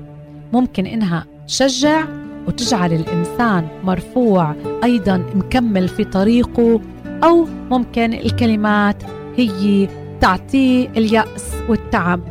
ممكن 0.54 0.86
إنها 0.86 1.26
تشجع 1.48 2.06
وتجعل 2.48 2.94
الإنسان 2.94 3.68
مرفوع 3.84 4.56
أيضا 4.84 5.18
مكمل 5.36 5.88
في 5.88 6.04
طريقه 6.04 6.82
أو 7.24 7.48
ممكن 7.72 8.14
الكلمات 8.14 9.04
هي 9.38 9.88
تعطيه 10.22 10.88
اليأس 10.90 11.52
والتعب. 11.70 12.31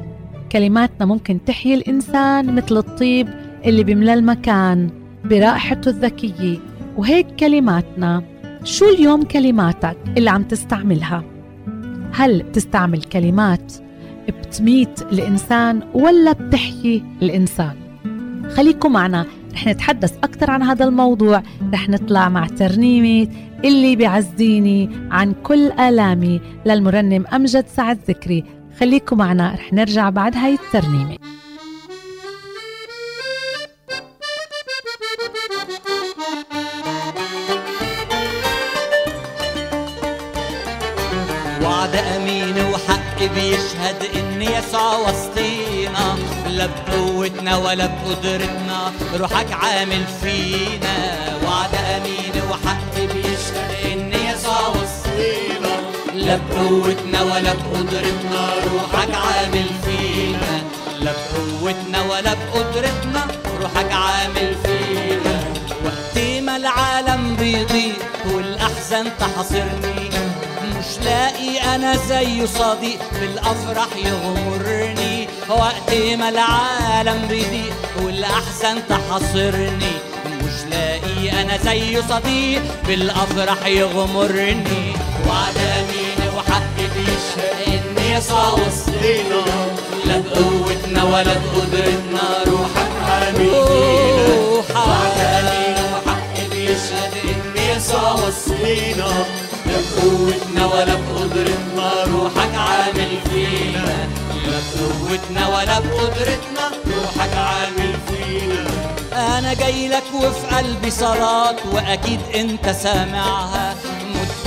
كلماتنا 0.52 1.06
ممكن 1.06 1.44
تحيي 1.46 1.74
الإنسان 1.74 2.54
مثل 2.54 2.76
الطيب 2.76 3.28
اللي 3.64 3.84
بيملى 3.84 4.14
المكان 4.14 4.90
برائحته 5.24 5.88
الذكية 5.88 6.58
وهيك 6.96 7.26
كلماتنا. 7.26 8.22
شو 8.64 8.88
اليوم 8.88 9.22
كلماتك 9.22 9.96
اللي 10.16 10.30
عم 10.30 10.42
تستعملها؟ 10.42 11.24
هل 12.12 12.42
بتستعمل 12.42 13.02
كلمات 13.02 13.72
بتميت 14.28 15.02
الإنسان 15.02 15.82
ولا 15.94 16.32
بتحيي 16.32 17.02
الإنسان؟ 17.22 17.76
خليكم 18.48 18.92
معنا 18.92 19.26
رح 19.52 19.66
نتحدث 19.66 20.18
أكثر 20.24 20.50
عن 20.50 20.62
هذا 20.62 20.84
الموضوع. 20.84 21.42
رح 21.72 21.88
نطلع 21.88 22.28
مع 22.28 22.46
ترنيمة 22.46 23.28
اللي 23.64 23.96
بيعزيني 23.96 24.90
عن 25.10 25.34
كل 25.42 25.72
آلامي 25.72 26.40
للمرنم 26.66 27.24
أمجد 27.26 27.64
سعد 27.66 27.98
ذكري. 28.08 28.44
خليكم 28.80 29.18
معنا 29.18 29.54
رح 29.58 29.72
نرجع 29.72 30.10
بعد 30.10 30.36
هاي 30.36 30.54
الترنيمة. 30.54 31.18
وعد 41.62 41.96
أمين 41.96 42.64
وحق 42.72 43.18
بيشهد 43.34 44.02
إن 44.14 44.42
يسوع 44.42 44.98
وسطينا. 44.98 46.16
لا 46.48 46.66
بقوتنا 46.66 47.56
ولا 47.56 47.86
بقدرتنا 47.86 48.92
روحك 49.14 49.52
عامل 49.52 50.04
فينا. 50.22 50.96
وعد 51.44 51.74
أمين 51.74 52.49
لا 56.20 56.36
بقوتنا 56.36 57.22
ولا 57.22 57.52
بقدرتنا 57.52 58.42
روحك 58.72 59.14
عامل 59.14 59.66
فينا. 59.84 60.62
لا 61.00 61.12
بقوتنا 61.12 62.02
ولا 62.02 62.34
بقدرتنا 62.34 63.26
روحك 63.60 63.92
عامل 63.92 64.56
فينا. 64.64 65.44
وقت 65.84 66.18
ما 66.42 66.56
العالم 66.56 67.36
بيضيق 67.36 68.02
والأحزان 68.34 69.06
تحاصرني 69.20 70.10
مش 70.78 71.04
لاقي 71.04 71.74
أنا 71.74 71.96
زيه 71.96 72.46
صديق 72.46 73.00
بالأفراح 73.20 73.88
يغمرني. 73.96 75.28
وقت 75.48 75.94
ما 76.18 76.28
العالم 76.28 77.28
بيضيق 77.28 77.76
والأحزان 78.02 78.82
تحاصرني 78.88 79.94
مش 80.44 80.56
لاقي 80.70 81.42
أنا 81.42 81.56
زيه 81.56 82.00
صديق 82.08 82.62
بالأفراح 82.86 83.66
يغمرني. 83.66 84.92
بيشهد 85.24 85.59
يسوع 88.20 88.52
وسطينا 88.52 89.42
لا 90.04 90.18
بقوتنا 90.18 91.04
ولا 91.04 91.34
بقدرتنا 91.42 92.44
روحك 92.46 92.90
عامل 93.08 93.50
فينا 93.66 94.34
وعد 94.76 95.18
أمين 95.18 95.76
وحق 95.94 96.34
بيشهد 96.50 97.12
إن 97.24 97.76
يسوع 97.76 98.12
وسطينا 98.12 99.08
لا 99.66 99.78
بقوتنا 99.96 100.66
ولا 100.66 100.94
بقدرتنا 100.94 102.04
روحك 102.12 102.54
عامل 102.54 103.18
فينا. 103.30 103.84
لا 104.46 104.58
بقوتنا 104.76 105.48
ولا 105.48 105.78
بقدرتنا 105.78 106.64
روحك 106.86 107.34
عامل 107.36 107.94
فينا. 108.08 108.64
أنا 109.38 109.54
جاي 109.54 109.88
لك 109.88 110.04
وفي 110.14 110.56
قلبي 110.56 110.90
صلاة 110.90 111.56
وأكيد 111.72 112.20
أنت 112.34 112.68
سامعها. 112.68 113.74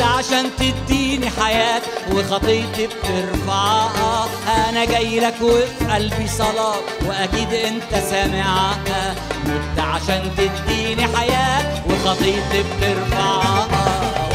عشان 0.04 0.50
تديني 0.60 1.30
حياة 1.30 1.82
وخطيتي 2.12 2.88
بترفعها 2.88 4.28
أنا 4.70 4.86
جاي 4.86 5.20
لك 5.20 5.34
وفي 5.42 5.86
قلبي 5.94 6.28
صلاة 6.28 6.76
وأكيد 7.06 7.54
أنت 7.54 8.04
سامعها. 8.10 9.16
مت 9.46 9.80
عشان 9.80 10.32
تديني 10.38 11.08
حياة 11.18 11.84
وخطيتي 11.90 12.64
بترفعها 12.64 13.68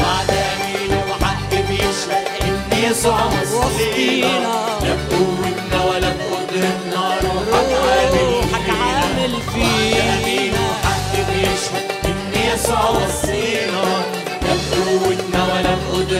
وعد 0.01 0.29
امين 0.29 0.97
وحق 1.11 1.49
بيشهد 1.69 2.27
ان 2.41 2.83
يسوع 2.91 3.25
وسطينا 3.25 4.39
لا 4.81 4.95
بقوتنا 5.11 5.85
ولا 5.85 6.09
بقدرتنا 6.09 7.17
روحك 7.23 8.69
عامل 8.69 9.33
فينا. 9.53 10.67
حق 10.83 11.15
بيشهد 11.15 11.91
ان 12.05 12.53
يسوع 12.53 12.89
وسطينا 12.89 14.18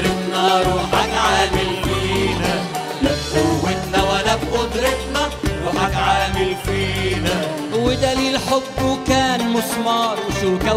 روحك 0.06 1.10
عامل 1.26 1.70
فينا. 1.84 2.54
لا 3.02 3.12
بقوتنا 3.36 4.04
ولا 4.12 4.36
بقدرتنا 4.36 5.30
روحك 5.66 5.96
عامل 5.96 6.56
فينا. 6.66 7.48
ودليل 7.74 8.38
حبه 8.38 8.98
كان 9.08 9.50
مسمار 9.50 10.18
وشوكة 10.30 10.74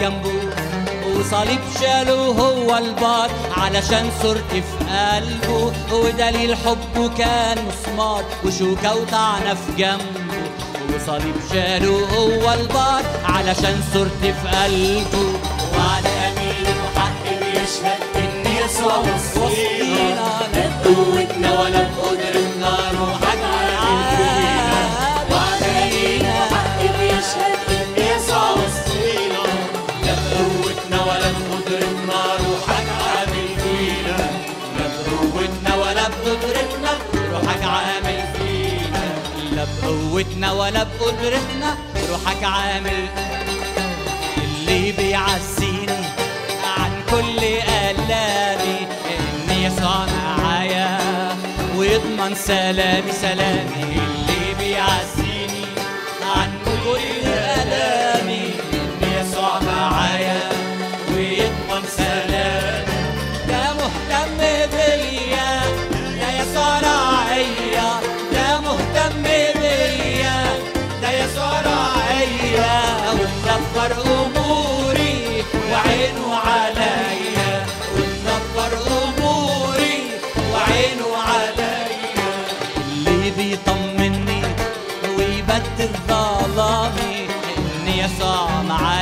جنبه. 0.00 0.32
وصليب 1.16 1.60
شاله 1.80 2.14
هو 2.14 2.78
البار 2.78 3.30
علشان 3.56 4.10
صورتي 4.22 4.62
في 4.62 4.84
قلبه. 4.84 5.72
ودليل 5.92 6.56
حبه 6.56 7.08
كان 7.18 7.58
مسمار 7.68 8.24
وشوكة 8.44 8.94
وطعنة 8.94 9.54
في 9.54 9.72
جنبه. 9.78 10.42
وصليب 10.94 11.34
شاله 11.52 12.06
هو 12.16 12.52
البار 12.52 13.02
علشان 13.24 13.82
صورتي 13.94 14.32
في 14.32 14.48
قلبه. 14.48 15.38
وعد 15.78 16.06
امين 16.06 16.76
وحق 16.84 17.24
بيشهد. 17.40 18.11
لا 20.54 20.68
بقوتنا 20.84 21.60
ولا 21.60 21.82
بقدرتنا 21.82 22.72
روحك 23.00 23.38
بيشهد 26.98 27.58
يسوع 27.96 28.50
وسطينا 28.50 29.42
لا 30.04 30.14
بقوتنا 30.14 30.98
ولا 31.04 31.30
بقدرتنا 31.32 32.20
روحك 32.40 32.86
عامل 33.00 33.48
فينا 33.62 34.16
لا 34.78 34.86
بقوتنا 35.06 35.74
ولا 35.76 36.08
بقدرتنا 36.08 36.92
روحك 37.32 37.62
عامل 37.64 38.22
فينا 38.38 39.04
لا 39.56 39.66
بقوتنا 39.82 40.52
ولا 40.52 40.82
بقدرتنا 40.82 41.76
روحك 42.10 42.44
عامل 42.44 43.06
اللي 44.44 44.92
بيعزيني 44.92 46.02
عن 46.78 46.90
كل 47.10 47.38
آلامي 47.68 48.61
يسوع 49.82 50.06
معايا 50.38 50.98
ويضمن 51.76 52.34
سلامي 52.34 53.12
سلامي. 53.12 54.21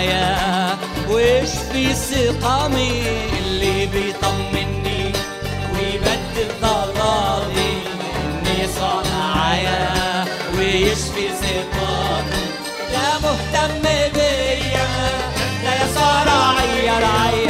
معايا 0.00 0.78
ويشفي 1.08 1.94
سقامي 1.94 3.02
اللي 3.38 3.86
بيطمني؟ 3.86 5.12
ويبدل 5.74 6.48
ظلامي 6.60 7.72
إن 8.24 8.44
يسوع 8.64 9.02
معايا 9.14 10.24
ويشفي 10.58 11.28
سقامي؟ 11.42 12.42
لا 12.92 13.18
مهتم 13.22 13.82
بيا 14.14 14.88
لا 15.64 15.74
يسوع 15.84 16.22
رعيا 16.22 16.98
رعيا 16.98 17.49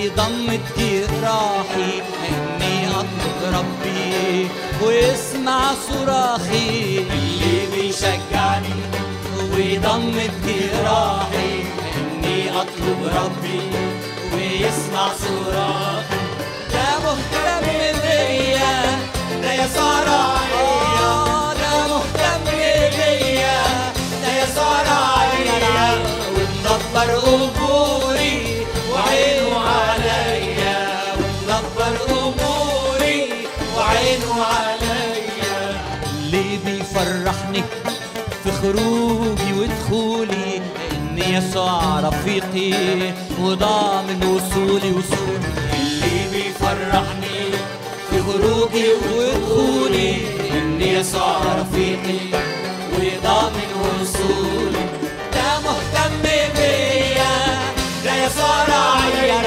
ويضمد 0.00 0.60
جراحي 0.78 2.02
اني 2.28 2.88
اطلب 2.88 3.54
ربي 3.54 4.48
ويسمع 4.82 5.60
صراخي 5.88 6.98
اللي 6.98 7.66
بيشجعني 7.72 8.74
ويضمد 9.54 10.30
جراحي 10.46 11.52
اني 11.96 12.50
اطلب 12.50 13.00
ربي 13.16 13.60
ويسمع 14.34 15.08
صراخي 15.08 16.16
لا 16.72 16.98
مهتم 17.04 17.66
بيا 18.02 18.98
لا 19.42 19.54
يسار 19.54 20.08
عليا 20.08 21.54
لا 21.60 21.86
مهتم 21.88 22.44
بيا 22.96 23.62
لا 24.22 24.42
يسار 24.42 24.86
عليا 24.88 25.98
ومدبر 26.34 27.18
اموري 27.28 27.79
خروجي 38.70 39.52
ودخولي 39.52 40.60
ان 40.92 41.18
يسوع 41.18 42.00
رفيقي. 42.00 42.72
وضامن 43.40 44.22
وصولي 44.24 44.90
وصولي. 44.90 45.50
اللي 45.74 46.28
بيفرحني 46.32 47.40
في 48.10 48.22
خروجي 48.22 48.86
ودخولي 49.16 50.14
ان 50.52 50.82
يسوع 50.82 51.40
رفيقي. 51.58 52.20
وضامن 52.92 53.70
وصولي. 53.82 54.84
لا 55.34 55.58
مهتم 55.60 56.22
بيا 56.22 57.34
لا 58.04 58.26
يسوع 58.26 58.64
رعيا 58.64 59.40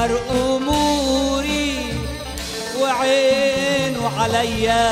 ومدبر 0.00 0.18
أموري 0.30 1.76
وعينه 2.82 4.08
عليا 4.18 4.88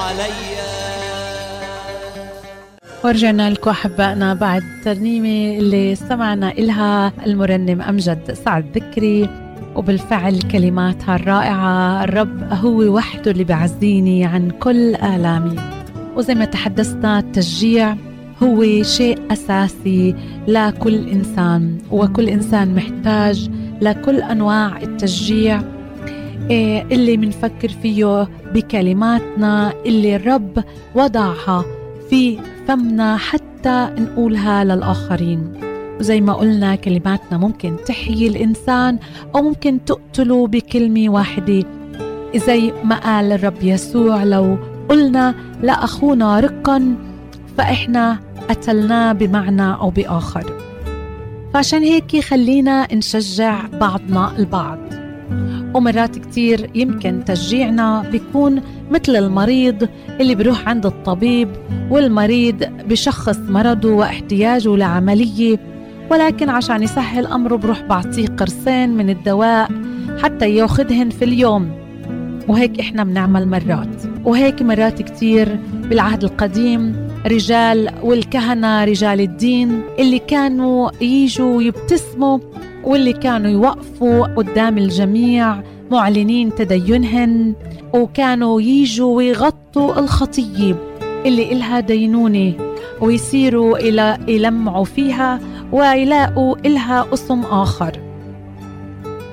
عليا 0.00 0.70
ورجعنا 3.04 3.50
لكم 3.50 3.70
أحبائنا 3.70 4.34
بعد 4.34 4.62
ترنيمة 4.84 5.58
اللي 5.58 5.92
استمعنا 5.92 6.50
إلها 6.52 7.12
المرنم 7.26 7.82
أمجد 7.82 8.32
سعد 8.44 8.64
ذكري 8.78 9.28
وبالفعل 9.76 10.42
كلماتها 10.42 11.16
الرائعة 11.16 12.04
الرب 12.04 12.52
هو 12.52 12.94
وحده 12.96 13.30
اللي 13.30 13.44
بيعزيني 13.44 14.24
عن 14.24 14.50
كل 14.50 14.94
آلامي. 14.94 15.56
وزي 16.16 16.34
ما 16.34 16.44
تحدثنا 16.44 17.18
التشجيع 17.18 17.96
هو 18.42 18.82
شيء 18.82 19.18
أساسي 19.30 20.14
لكل 20.48 21.08
إنسان 21.08 21.78
وكل 21.90 22.28
إنسان 22.28 22.74
محتاج 22.74 23.50
لكل 23.82 24.16
أنواع 24.16 24.82
التشجيع 24.82 25.62
إيه 26.50 26.82
اللي 26.82 27.16
منفكر 27.16 27.68
فيه 27.68 28.28
بكلماتنا 28.54 29.72
اللي 29.86 30.16
الرب 30.16 30.64
وضعها 30.94 31.64
في 32.10 32.38
فمنا 32.68 33.16
حتى 33.16 33.88
نقولها 33.98 34.64
للآخرين. 34.64 35.52
وزي 36.00 36.20
ما 36.20 36.32
قلنا 36.32 36.74
كلماتنا 36.74 37.38
ممكن 37.38 37.76
تحيي 37.86 38.26
الإنسان 38.26 38.98
أو 39.34 39.42
ممكن 39.42 39.84
تقتله 39.84 40.46
بكلمة 40.46 41.10
واحدة. 41.12 41.64
زي 42.36 42.72
ما 42.84 42.96
قال 42.96 43.32
الرب 43.32 43.62
يسوع 43.62 44.24
لو 44.24 44.58
قلنا 44.88 45.34
لأخونا 45.62 46.40
رقا 46.40 46.94
فإحنا 47.58 48.18
قتلناه 48.48 49.12
بمعنى 49.12 49.74
أو 49.74 49.90
بآخر. 49.90 50.44
فعشان 51.54 51.82
هيك 51.82 52.20
خلينا 52.20 52.94
نشجع 52.94 53.66
بعضنا 53.80 54.38
البعض. 54.38 54.78
ومرات 55.74 56.18
كتير 56.18 56.70
يمكن 56.74 57.24
تشجيعنا 57.24 58.02
بيكون 58.12 58.62
مثل 58.90 59.16
المريض 59.16 59.88
اللي 60.20 60.34
بيروح 60.34 60.68
عند 60.68 60.86
الطبيب 60.86 61.48
والمريض 61.90 62.64
بشخص 62.88 63.38
مرضه 63.38 63.92
واحتياجه 63.92 64.76
لعملية 64.76 65.58
ولكن 66.10 66.48
عشان 66.48 66.82
يسهل 66.82 67.26
أمره 67.26 67.56
بروح 67.56 67.82
بعطيه 67.82 68.26
قرصين 68.26 68.96
من 68.96 69.10
الدواء 69.10 69.70
حتى 70.22 70.54
ياخدهن 70.54 71.10
في 71.10 71.24
اليوم. 71.24 71.70
وهيك 72.48 72.80
إحنا 72.80 73.04
بنعمل 73.04 73.48
مرات. 73.48 74.09
وهيك 74.24 74.62
مرات 74.62 75.02
كتير 75.02 75.58
بالعهد 75.72 76.24
القديم 76.24 77.08
رجال 77.26 77.90
والكهنة 78.02 78.84
رجال 78.84 79.20
الدين 79.20 79.82
اللي 79.98 80.18
كانوا 80.18 80.90
يجوا 81.00 81.62
يبتسموا 81.62 82.38
واللي 82.84 83.12
كانوا 83.12 83.50
يوقفوا 83.50 84.26
قدام 84.26 84.78
الجميع 84.78 85.62
معلنين 85.90 86.54
تدينهن 86.54 87.54
وكانوا 87.94 88.60
يجوا 88.60 89.16
ويغطوا 89.16 89.98
الخطية 89.98 90.76
اللي 91.26 91.52
إلها 91.52 91.80
دينونة 91.80 92.52
ويصيروا 93.00 93.78
إلى 93.78 94.18
يلمعوا 94.28 94.84
فيها 94.84 95.40
ويلاقوا 95.72 96.56
إلها 96.66 97.06
اسم 97.14 97.40
آخر. 97.40 97.89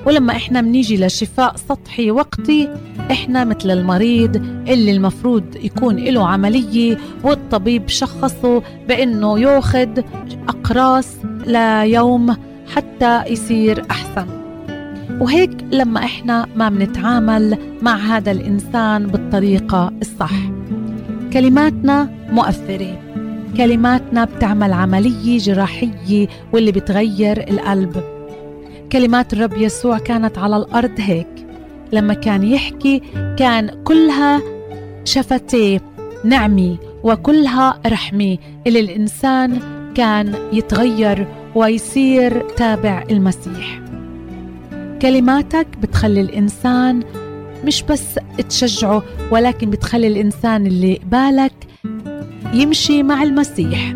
ولما 0.06 0.32
إحنا 0.32 0.60
منيجي 0.60 0.96
لشفاء 1.06 1.56
سطحي 1.56 2.10
وقتي 2.10 2.68
إحنا 3.10 3.44
مثل 3.44 3.70
المريض 3.70 4.36
اللي 4.68 4.90
المفروض 4.90 5.44
يكون 5.62 5.96
له 5.96 6.28
عملية 6.28 6.98
والطبيب 7.24 7.88
شخصه 7.88 8.62
بأنه 8.88 9.38
ياخد 9.40 10.04
أقراص 10.48 11.08
ليوم 11.46 12.36
حتى 12.74 13.22
يصير 13.26 13.84
أحسن. 13.90 14.26
وهيك 15.20 15.50
لما 15.72 16.04
إحنا 16.04 16.46
ما 16.56 16.68
بنتعامل 16.68 17.58
مع 17.82 17.96
هذا 17.96 18.30
الإنسان 18.30 19.06
بالطريقة 19.06 19.92
الصح. 20.02 20.32
كلماتنا 21.32 22.10
مؤثرة. 22.30 23.00
كلماتنا 23.56 24.24
بتعمل 24.24 24.72
عملية 24.72 25.38
جراحية 25.38 26.28
واللي 26.52 26.72
بتغير 26.72 27.50
القلب. 27.50 28.17
كلمات 28.92 29.32
الرب 29.32 29.56
يسوع 29.56 29.98
كانت 29.98 30.38
على 30.38 30.56
الأرض 30.56 30.90
هيك. 30.98 31.46
لما 31.92 32.14
كان 32.14 32.42
يحكي 32.44 33.02
كان 33.38 33.82
كلها 33.84 34.42
شفتيه 35.04 35.80
نعمي 36.24 36.78
وكلها 37.02 37.80
رحمة 37.86 38.38
اللي 38.66 38.80
الإنسان 38.80 39.60
كان 39.94 40.34
يتغير 40.52 41.26
ويصير 41.54 42.40
تابع 42.56 43.04
المسيح. 43.10 43.80
كلماتك 45.02 45.66
بتخلي 45.82 46.20
الإنسان 46.20 47.02
مش 47.64 47.82
بس 47.82 48.04
تشجعه 48.48 49.02
ولكن 49.30 49.70
بتخلي 49.70 50.06
الإنسان 50.06 50.66
اللي 50.66 50.94
قبالك 50.94 51.52
يمشي 52.54 53.02
مع 53.02 53.22
المسيح 53.22 53.94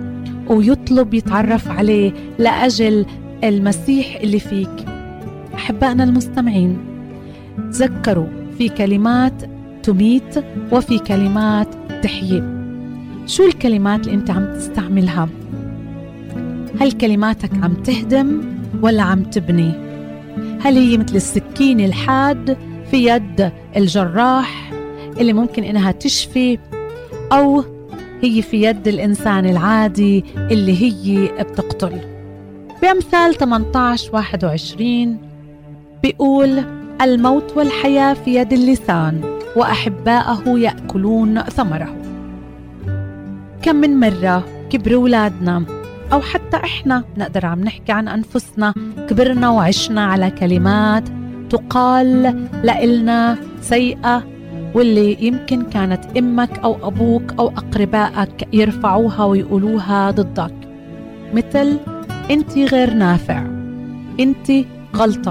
ويطلب 0.49 1.15
يتعرف 1.15 1.69
عليه 1.69 2.13
لأجل 2.39 3.07
المسيح 3.45 4.17
اللي 4.17 4.39
فيك. 4.39 4.85
أحبائنا 5.55 6.05
المستمعين 6.05 6.79
تذكروا 7.73 8.27
في 8.59 8.69
كلمات 8.69 9.33
تميت 9.83 10.45
وفي 10.73 10.99
كلمات 10.99 11.69
تحيي. 12.03 12.43
شو 13.27 13.47
الكلمات 13.47 14.07
اللي 14.07 14.15
أنت 14.15 14.31
عم 14.31 14.55
تستعملها؟ 14.55 15.29
هل 16.81 16.93
كلماتك 16.93 17.51
عم 17.63 17.75
تهدم 17.75 18.41
ولا 18.83 19.03
عم 19.03 19.23
تبني؟ 19.23 19.73
هل 20.61 20.77
هي 20.77 20.99
مثل 20.99 21.17
السكين 21.17 21.81
الحاد 21.81 22.57
في 22.91 23.07
يد 23.07 23.53
الجراح 23.77 24.73
اللي 25.21 25.33
ممكن 25.33 25.65
إنها 25.65 25.93
تشفي؟ 25.93 26.59
أو 27.33 27.65
هي 28.23 28.43
في 28.43 28.63
يد 28.63 28.89
الإنسان 28.89 29.47
العادي 29.47 30.25
اللي 30.37 30.83
هي 30.83 31.29
بتقتل؟ 31.45 32.12
بأمثال 32.83 33.35
18 33.35 34.11
21 34.15 35.19
بيقول 36.03 36.63
الموت 37.03 37.57
والحياة 37.57 38.15
في 38.15 38.35
يد 38.35 38.53
اللسان 38.53 39.21
وأحباءه 39.57 40.59
يأكلون 40.59 41.43
ثمره. 41.43 41.97
كم 43.63 43.77
من 43.77 44.01
مرة 44.01 44.45
كبروا 44.71 45.03
أولادنا 45.03 45.65
أو 46.13 46.21
حتى 46.21 46.57
إحنا 46.57 47.05
نقدر 47.17 47.47
عم 47.47 47.61
نحكي 47.61 47.93
عن 47.93 48.09
أنفسنا 48.09 48.75
كبرنا 49.11 49.51
وعشنا 49.51 50.05
على 50.05 50.31
كلمات 50.31 51.09
تقال 51.51 52.23
لإلنا 52.65 53.39
سيئة 53.61 54.25
واللي 54.75 55.27
يمكن 55.27 55.63
كانت 55.63 56.05
إمك 56.19 56.59
أو 56.59 56.89
أبوك 56.89 57.35
أو 57.39 57.49
أقربائك 57.49 58.49
يرفعوها 58.53 59.25
ويقولوها 59.25 60.11
ضدك. 60.11 60.55
مثل 61.35 61.79
انت 62.31 62.59
غير 62.59 62.95
نافع. 62.95 63.47
انت 64.21 64.53
غلطة. 64.97 65.31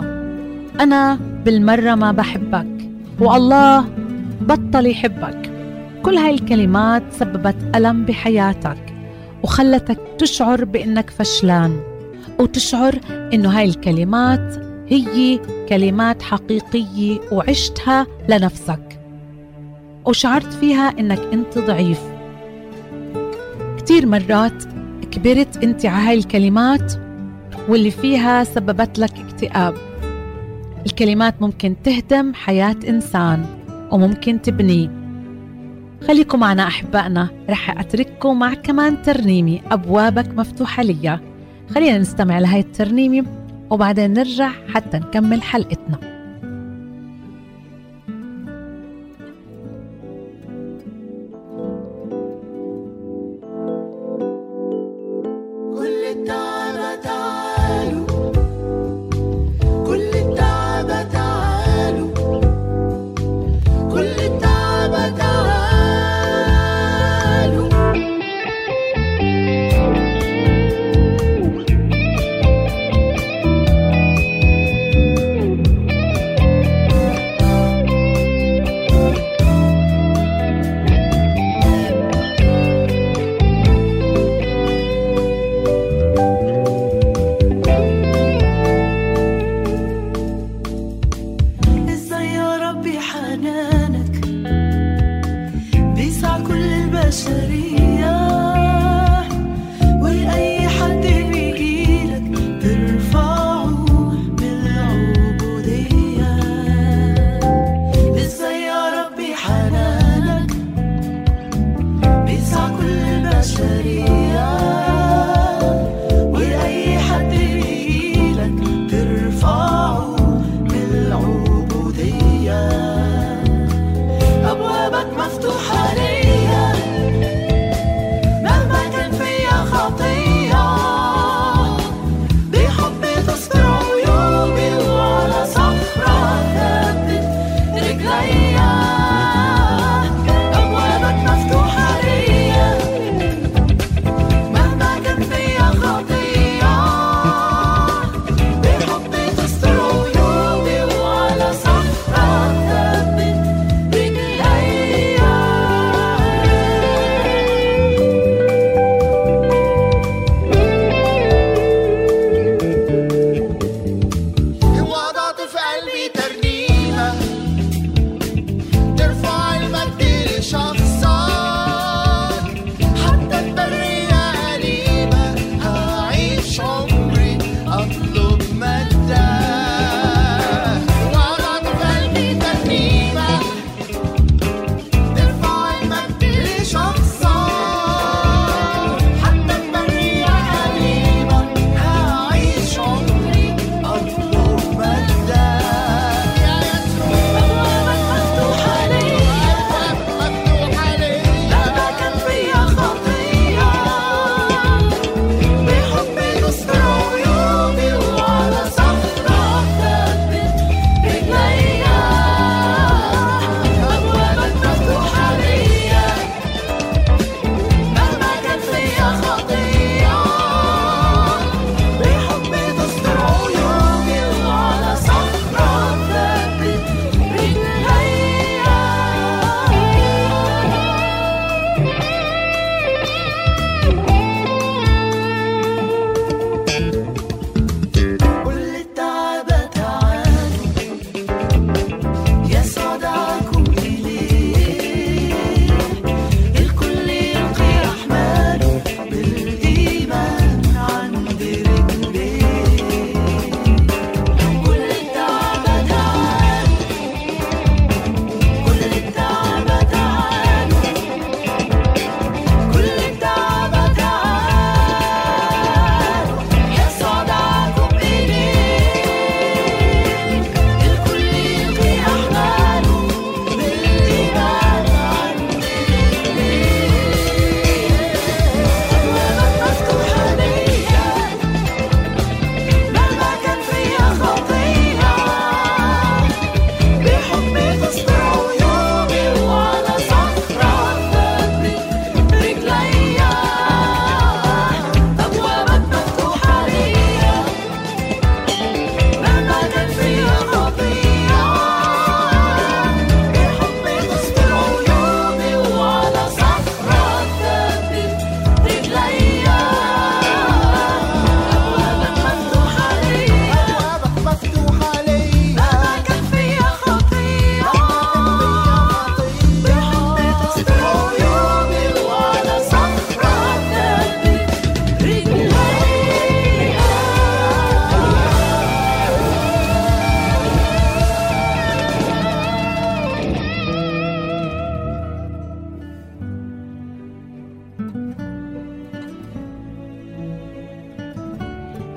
أنا 0.80 1.20
بالمرة 1.46 1.96
ما 1.96 2.12
بحبك. 2.12 2.90
والله 3.20 3.86
بطل 4.42 4.86
يحبك. 4.88 5.52
كل 6.04 6.16
هاي 6.16 6.34
الكلمات 6.34 7.04
سببت 7.12 7.56
ألم 7.76 8.06
بحياتك 8.06 8.78
وخلتك 9.44 10.00
تشعر 10.18 10.66
بإنك 10.66 11.10
فشلان 11.10 11.80
وتشعر 12.40 13.00
إنه 13.34 13.50
هاي 13.50 13.66
الكلمات 13.66 14.56
هي 14.88 15.40
كلمات 15.70 16.22
حقيقية 16.22 17.20
وعشتها 17.32 18.08
لنفسك 18.30 19.00
وشعرت 20.06 20.54
فيها 20.54 21.00
إنك 21.00 21.20
أنت 21.34 21.58
ضعيف. 21.58 22.00
كتير 23.78 24.06
مرات 24.06 24.64
كبرت 25.12 25.64
أنت 25.64 25.86
على 25.86 26.08
هاي 26.08 26.18
الكلمات 26.18 26.94
واللي 27.70 27.92
فيها 27.92 28.44
سببت 28.44 29.00
لك 29.00 29.12
اكتئاب. 29.20 29.76
الكلمات 30.86 31.42
ممكن 31.42 31.76
تهدم 31.84 32.34
حياة 32.34 32.76
إنسان 32.90 33.46
وممكن 33.92 34.42
تبنيه 34.42 34.90
خليكم 36.08 36.40
معنا 36.40 36.68
أحبائنا 36.68 37.30
رح 37.50 37.80
أترككم 37.80 38.40
مع 38.40 38.54
كمان 38.54 39.02
ترنيمة 39.02 39.60
أبوابك 39.72 40.28
مفتوحة 40.38 40.84
ليا. 40.84 41.20
خلينا 41.76 41.98
نستمع 41.98 42.40
لهي 42.40 42.60
الترنيمة 42.60 43.26
وبعدين 43.70 44.14
نرجع 44.14 44.52
حتى 44.74 44.98
نكمل 44.98 45.42
حلقتنا. 45.42 46.11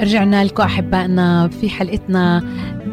رجعنا 0.05 0.45
لكم 0.45 0.63
أحبائنا 0.63 1.49
في 1.49 1.69
حلقتنا 1.69 2.43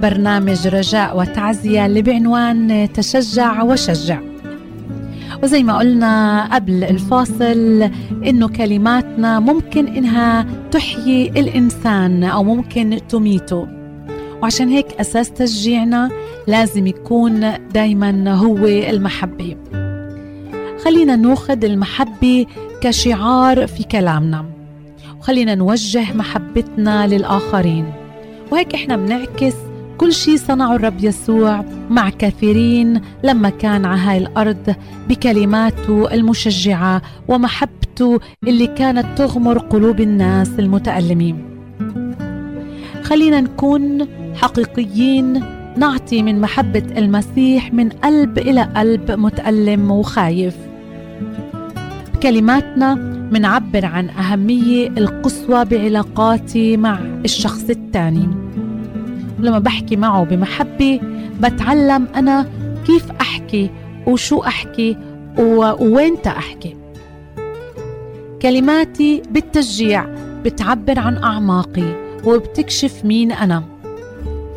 برنامج 0.01 0.67
رجاء 0.67 1.17
وتعزية 1.19 1.85
اللي 1.85 2.01
بعنوان 2.01 2.87
تشجع 2.93 3.63
وشجع. 3.63 4.19
وزي 5.43 5.63
ما 5.63 5.77
قلنا 5.77 6.45
قبل 6.55 6.83
الفاصل 6.83 7.89
إنه 8.25 8.47
كلماتنا 8.47 9.39
ممكن 9.39 9.87
إنها 9.87 10.45
تحيي 10.71 11.29
الإنسان 11.29 12.23
أو 12.23 12.43
ممكن 12.43 12.99
تميته. 13.09 13.67
وعشان 14.41 14.69
هيك 14.69 14.87
أساس 14.99 15.31
تشجيعنا 15.31 16.09
لازم 16.47 16.87
يكون 16.87 17.51
دايما 17.73 18.33
هو 18.33 18.57
المحبة. 18.67 19.57
خلينا 20.85 21.15
ناخذ 21.15 21.65
المحبة 21.65 22.45
كشعار 22.81 23.67
في 23.67 23.83
كلامنا. 23.83 24.60
وخلينا 25.21 25.55
نوجه 25.55 26.13
محبتنا 26.13 27.07
للآخرين. 27.07 27.85
وهيك 28.51 28.73
إحنا 28.73 28.97
بنعكس 28.97 29.53
كل 29.97 30.13
شيء 30.13 30.37
صنعه 30.37 30.75
الرب 30.75 31.03
يسوع 31.03 31.65
مع 31.89 32.09
كثيرين 32.09 33.01
لما 33.23 33.49
كان 33.49 33.85
على 33.85 33.99
هاي 33.99 34.17
الأرض 34.17 34.75
بكلماته 35.09 36.13
المشجعة 36.13 37.01
ومحبته 37.27 38.19
اللي 38.47 38.67
كانت 38.67 39.05
تغمر 39.17 39.57
قلوب 39.57 40.01
الناس 40.01 40.49
المتألمين. 40.59 41.45
خلينا 43.03 43.41
نكون 43.41 44.07
حقيقيين 44.35 45.43
نعطي 45.77 46.23
من 46.23 46.41
محبة 46.41 46.83
المسيح 46.97 47.73
من 47.73 47.89
قلب 47.89 48.37
إلى 48.37 48.61
قلب 48.61 49.11
متألم 49.11 49.91
وخايف. 49.91 50.55
بكلماتنا 52.21 52.95
منعبر 53.31 53.85
عن 53.85 54.09
أهمية 54.09 54.87
القصوى 54.87 55.65
بعلاقاتي 55.65 56.77
مع 56.77 56.99
الشخص 57.25 57.69
الثاني. 57.69 58.27
لما 59.39 59.59
بحكي 59.59 59.95
معه 59.95 60.23
بمحبة 60.23 60.99
بتعلم 61.39 62.07
أنا 62.15 62.45
كيف 62.87 63.11
أحكي 63.21 63.69
وشو 64.07 64.39
أحكي 64.39 64.97
ووين 65.37 66.17
أحكي 66.27 66.77
كلماتي 68.41 69.21
بالتشجيع 69.31 70.05
بتعبر 70.45 70.99
عن 70.99 71.17
أعماقي 71.17 72.17
وبتكشف 72.25 73.05
مين 73.05 73.31
أنا. 73.31 73.63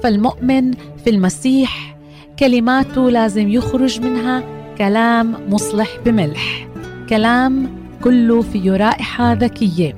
فالمؤمن 0.02 0.70
في 1.04 1.10
المسيح 1.10 1.96
كلماته 2.38 3.10
لازم 3.10 3.48
يخرج 3.48 4.00
منها 4.00 4.42
كلام 4.78 5.34
مصلح 5.48 5.88
بملح. 6.04 6.73
كلام 7.10 7.70
كله 8.04 8.42
فيه 8.42 8.76
رائحة 8.76 9.32
ذكية. 9.32 9.94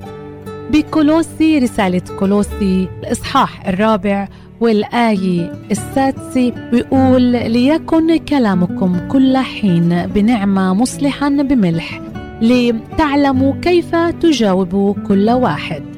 بكولوسي 0.71 1.59
رسالة 1.59 2.01
كولوسي 2.19 2.87
الإصحاح 3.03 3.67
الرابع 3.67 4.27
والآية 4.61 5.51
السادسة 5.71 6.53
بيقول 6.71 7.21
ليكن 7.21 8.17
كلامكم 8.17 8.97
كل 9.07 9.37
حين 9.37 10.07
بنعمة 10.07 10.73
مصلحا 10.73 11.29
بملح 11.29 12.01
لتعلموا 12.41 13.53
كيف 13.61 13.95
تجاوبوا 13.95 14.93
كل 15.07 15.29
واحد. 15.29 15.96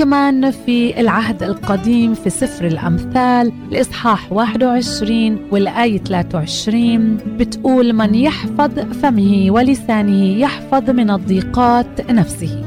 وكمان 0.00 0.50
في 0.50 1.00
العهد 1.00 1.42
القديم 1.42 2.14
في 2.14 2.30
سفر 2.30 2.66
الأمثال 2.66 3.52
الإصحاح 3.72 4.32
21 4.32 5.38
والآية 5.50 5.98
23 5.98 7.16
بتقول 7.16 7.92
من 7.92 8.14
يحفظ 8.14 8.78
فمه 8.78 9.46
ولسانه 9.50 10.38
يحفظ 10.38 10.90
من 10.90 11.10
الضيقات 11.10 12.10
نفسه 12.10 12.64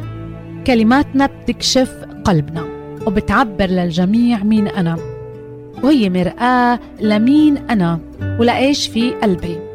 كلماتنا 0.67 1.25
بتكشف 1.25 1.91
قلبنا 2.23 2.65
وبتعبر 3.07 3.65
للجميع 3.65 4.43
مين 4.43 4.67
أنا. 4.67 4.97
وهي 5.83 6.09
مرآة 6.09 6.79
لمين 7.01 7.57
أنا 7.57 7.99
ولإيش 8.39 8.87
في 8.87 9.11
قلبي. 9.11 9.72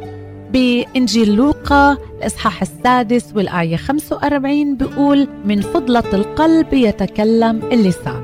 بإنجيل 0.53 1.35
لوقا 1.35 1.97
الإصحاح 2.19 2.63
السادس 2.63 3.33
والآية 3.37 3.77
45 3.77 4.77
بيقول 4.77 5.29
من 5.45 5.61
فضلة 5.61 6.13
القلب 6.13 6.75
يتكلم 6.75 7.61
اللسان. 7.73 8.23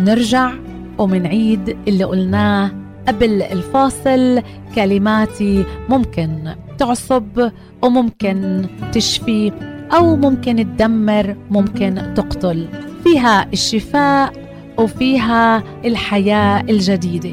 نرجع 0.00 0.52
ومنعيد 0.98 1.76
اللي 1.88 2.04
قلناه 2.04 2.70
قبل 3.08 3.42
الفاصل 3.42 4.42
كلماتي 4.74 5.64
ممكن 5.88 6.54
تعصب 6.78 7.50
وممكن 7.82 8.66
تشفي 8.92 9.52
أو 9.92 10.16
ممكن 10.16 10.56
تدمر 10.56 11.36
ممكن 11.50 12.14
تقتل. 12.14 12.68
فيها 13.04 13.46
الشفاء 13.52 14.32
وفيها 14.78 15.62
الحياة 15.84 16.60
الجديدة. 16.60 17.32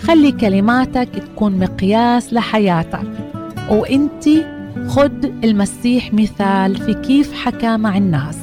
خلي 0.00 0.32
كلماتك 0.32 1.08
تكون 1.08 1.58
مقياس 1.58 2.32
لحياتك. 2.32 3.25
وانت 3.70 4.24
خد 4.86 5.24
المسيح 5.44 6.14
مثال 6.14 6.76
في 6.76 6.94
كيف 6.94 7.32
حكى 7.34 7.76
مع 7.76 7.96
الناس. 7.96 8.38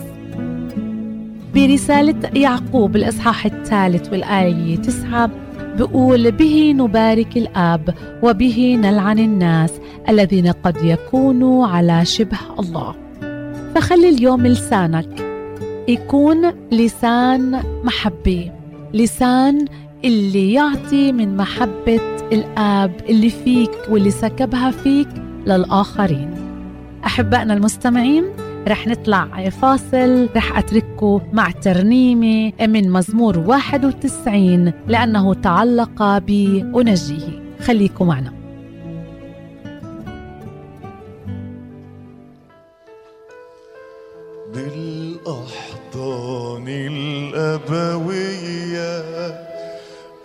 برسالة 1.55 2.29
يعقوب 2.35 2.95
الإصحاح 2.95 3.45
الثالث 3.45 4.11
والآية 4.11 4.75
تسعة 4.75 5.29
بقول 5.77 6.31
به 6.31 6.73
نبارك 6.77 7.37
الآب 7.37 7.95
وبه 8.23 8.79
نلعن 8.81 9.19
الناس 9.19 9.71
الذين 10.09 10.47
قد 10.47 10.77
يكونوا 10.83 11.67
على 11.67 12.05
شبه 12.05 12.39
الله. 12.59 12.95
فخلي 13.75 14.09
اليوم 14.09 14.47
لسانك 14.47 15.09
يكون 15.87 16.51
لسان 16.71 17.63
محبة 17.83 18.51
لسان 18.93 19.65
اللي 20.05 20.53
يعطي 20.53 21.11
من 21.11 21.37
محبة 21.37 21.99
الآب 22.31 22.91
اللي 23.09 23.29
فيك 23.29 23.71
واللي 23.89 24.11
سكبها 24.11 24.71
فيك 24.71 25.07
للآخرين. 25.47 26.33
أحبائنا 27.05 27.53
المستمعين 27.53 28.23
رح 28.67 28.87
نطلع 28.87 29.49
فاصل 29.49 30.29
رح 30.35 30.57
أترككم 30.57 31.21
مع 31.33 31.51
ترنيمة 31.51 32.53
من 32.67 32.91
مزمور 32.91 33.39
91 33.39 34.73
لأنه 34.87 35.33
تعلق 35.33 36.17
بي 36.17 36.61
أنجيه. 36.61 37.43
خليكم 37.59 38.07
معنا. 38.07 38.33
بالأحضان 45.33 46.67
الأبوية 46.67 48.43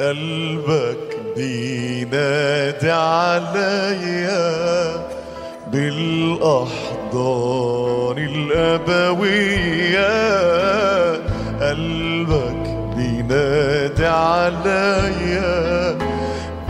قلبك 0.01 0.78
عليا 3.39 5.07
بالأحضان 5.67 6.59
الأبوية. 8.19 10.09
قلبك 11.63 12.65
بينادي 12.97 14.07
عليا 14.07 15.99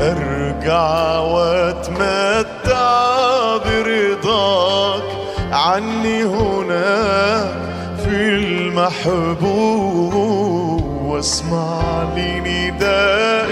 أرجع 0.00 1.18
وأتمتع 1.18 2.86
برضاك. 3.56 5.02
عني 5.52 6.24
هناك 6.24 7.52
في 8.04 8.16
المحبوب 8.28 9.48
واسمع 11.04 12.02
لي 12.16 12.40
نداء. 12.40 13.47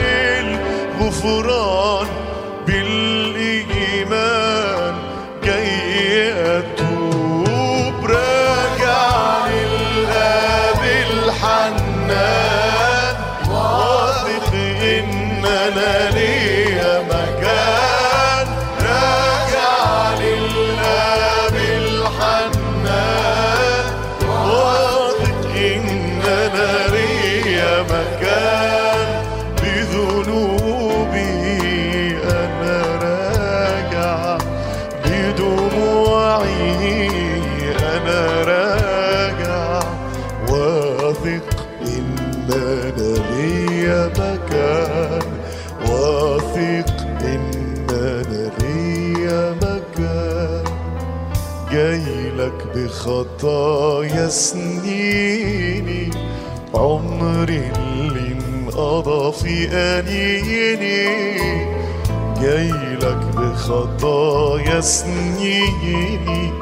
بخطايا 53.06 54.28
سنيني 54.28 56.10
عمري 56.74 57.70
اللي 57.76 58.32
انقضى 58.32 59.32
في 59.32 59.68
أنيني. 59.72 61.06
جايلك 62.42 63.20
بخطايا 63.36 64.80
سنيني 64.80 66.52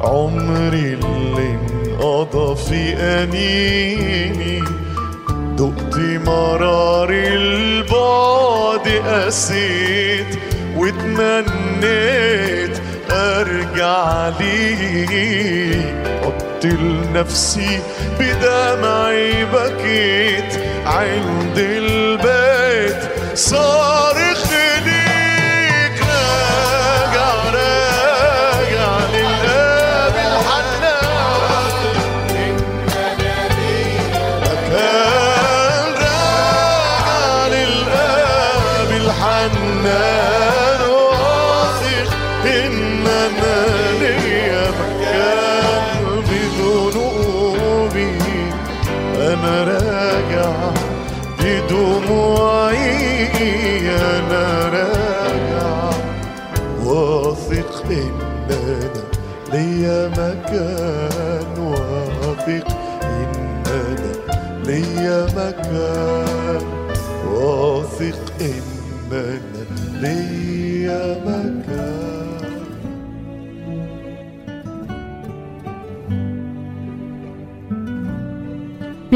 عمري 0.00 0.94
اللي 0.94 1.58
انقضى 1.84 2.56
في 2.56 2.96
أنيني. 2.96 4.64
دقت 5.58 5.98
مرار 6.26 7.10
البعد 7.10 8.88
قسيت 8.88 10.38
واتمنيت 10.76 12.74
أرجع 13.10 14.28
ليك. 14.40 15.63
لنفسي 16.64 17.80
بدمعي 18.20 19.44
بكيت 19.44 20.52
عند 20.86 21.58
البيت 21.58 22.96
صارخ 23.34 23.83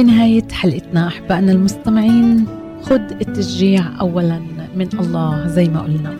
بنهاية 0.08 0.48
حلقتنا. 0.52 1.06
أحبائنا 1.06 1.52
المستمعين 1.52 2.46
خد 2.82 3.10
التشجيع 3.20 4.00
أولا 4.00 4.38
من 4.76 4.88
الله 5.00 5.46
زي 5.46 5.68
ما 5.68 5.80
قلنا 5.80 6.16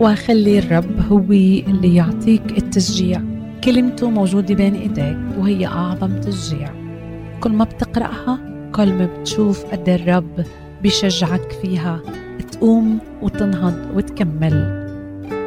وخلي 0.00 0.58
الرب 0.58 1.00
هو 1.10 1.18
اللي 1.18 1.94
يعطيك 1.94 2.58
التشجيع. 2.58 3.22
كلمته 3.64 4.10
موجودة 4.10 4.54
بين 4.54 4.74
إيديك 4.74 5.18
وهي 5.38 5.66
أعظم 5.66 6.20
تشجيع. 6.20 6.70
كل 7.40 7.50
ما 7.50 7.64
بتقرأها 7.64 8.38
كل 8.72 8.92
ما 8.92 9.06
بتشوف 9.06 9.64
قد 9.64 9.88
الرب 9.88 10.44
بيشجعك 10.82 11.52
فيها 11.62 12.00
تقوم 12.52 12.98
وتنهض 13.22 13.74
وتكمل. 13.96 14.86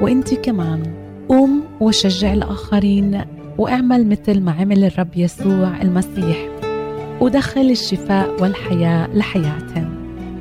وانت 0.02 0.34
كمان 0.34 0.84
قوم 1.30 1.64
وشجع 1.80 2.34
الآخرين 2.34 3.22
واعمل 3.58 4.08
مثل 4.08 4.42
ما 4.42 4.52
عمل 4.52 4.84
الرب 4.84 5.16
يسوع 5.16 5.82
المسيح. 5.82 6.59
ودخل 7.22 7.72
الشفاء 7.72 8.42
والحياة 8.42 9.08
لحياتهم 9.14 9.90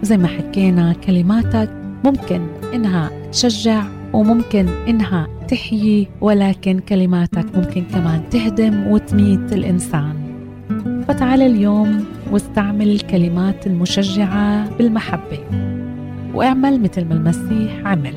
زي 0.03 0.16
ما 0.16 0.29
حكينا 0.29 0.93
كلماتك 0.93 1.70
ممكن 2.05 2.47
إنها 2.74 3.11
تشجع 3.33 3.85
وممكن 4.12 4.68
إنها 4.68 5.29
تحيي 5.49 6.09
ولكن 6.20 6.79
كلماتك 6.79 7.47
ممكن 7.57 7.85
كمان 7.95 8.22
تهدم 8.31 8.87
وتميت 8.87 9.53
الإنسان. 9.53 10.14
فتعال 11.09 11.43
اليوم 11.43 12.05
واستعمل 12.31 12.89
الكلمات 12.89 13.66
المشجعة 13.66 14.76
بالمحبة 14.76 15.39
واعمل 16.35 16.81
مثل 16.81 17.05
ما 17.05 17.14
المسيح 17.14 17.87
عمل. 17.87 18.14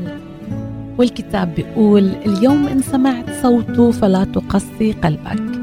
والكتاب 0.98 1.56
بيقول 1.56 2.10
اليوم 2.26 2.68
إن 2.68 2.82
سمعت 2.82 3.30
صوته 3.42 3.92
فلا 3.92 4.24
تقسي 4.24 4.92
قلبك 4.92 5.62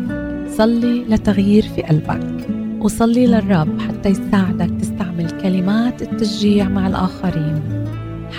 صلي 0.48 1.04
لتغيير 1.04 1.62
في 1.62 1.82
قلبك. 1.82 2.57
وصلي 2.80 3.26
للرب 3.26 3.80
حتى 3.80 4.08
يساعدك 4.08 4.70
تستعمل 4.80 5.30
كلمات 5.30 6.02
التشجيع 6.02 6.68
مع 6.68 6.86
الآخرين 6.86 7.84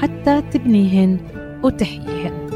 حتى 0.02 0.42
تبنيهن 0.42 1.18
وتحييهن. 1.64 2.50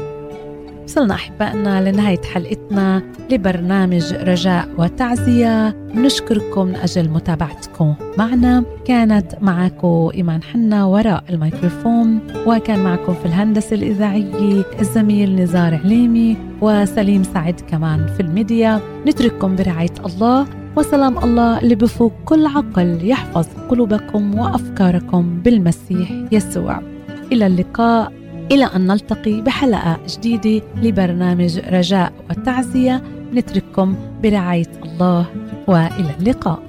وصلنا 0.84 1.14
أحبائنا 1.14 1.90
لنهاية 1.90 2.22
حلقتنا 2.22 3.02
لبرنامج 3.30 4.14
رجاء 4.14 4.68
وتعزية. 4.78 5.76
نشكركم 5.94 6.66
من 6.66 6.76
أجل 6.76 7.08
متابعتكم. 7.08 7.94
معنا 8.18 8.64
كانت 8.84 9.32
معكم 9.40 10.10
إيمان 10.14 10.42
حنا 10.42 10.84
وراء 10.84 11.24
الميكروفون 11.30 12.18
وكان 12.46 12.84
معكم 12.84 13.14
في 13.14 13.26
الهندسة 13.26 13.76
الإذاعية 13.76 14.64
الزميل 14.80 15.36
نزار 15.36 15.80
عليمي 15.84 16.36
وسليم 16.60 17.22
سعد 17.22 17.60
كمان 17.70 18.06
في 18.06 18.20
الميديا. 18.20 18.80
نترككم 19.06 19.56
برعاية 19.56 19.94
الله. 20.06 20.46
وسلام 20.76 21.18
الله 21.18 21.58
اللي 21.58 21.74
بفوق 21.74 22.12
كل 22.24 22.46
عقل 22.46 22.98
يحفظ 23.08 23.46
قلوبكم 23.70 24.38
وأفكاركم 24.38 25.40
بالمسيح 25.42 26.12
يسوع. 26.32 26.80
إلى 27.32 27.46
اللقاء. 27.46 28.12
إلى 28.52 28.64
أن 28.64 28.86
نلتقي 28.86 29.40
بحلقة 29.40 29.98
جديدة 30.08 30.66
لبرنامج 30.82 31.58
رجاء 31.58 32.12
وتعزية. 32.30 33.02
نترككم 33.32 33.96
برعاية 34.22 34.70
الله 34.84 35.26
وإلى 35.68 36.10
اللقاء. 36.20 36.62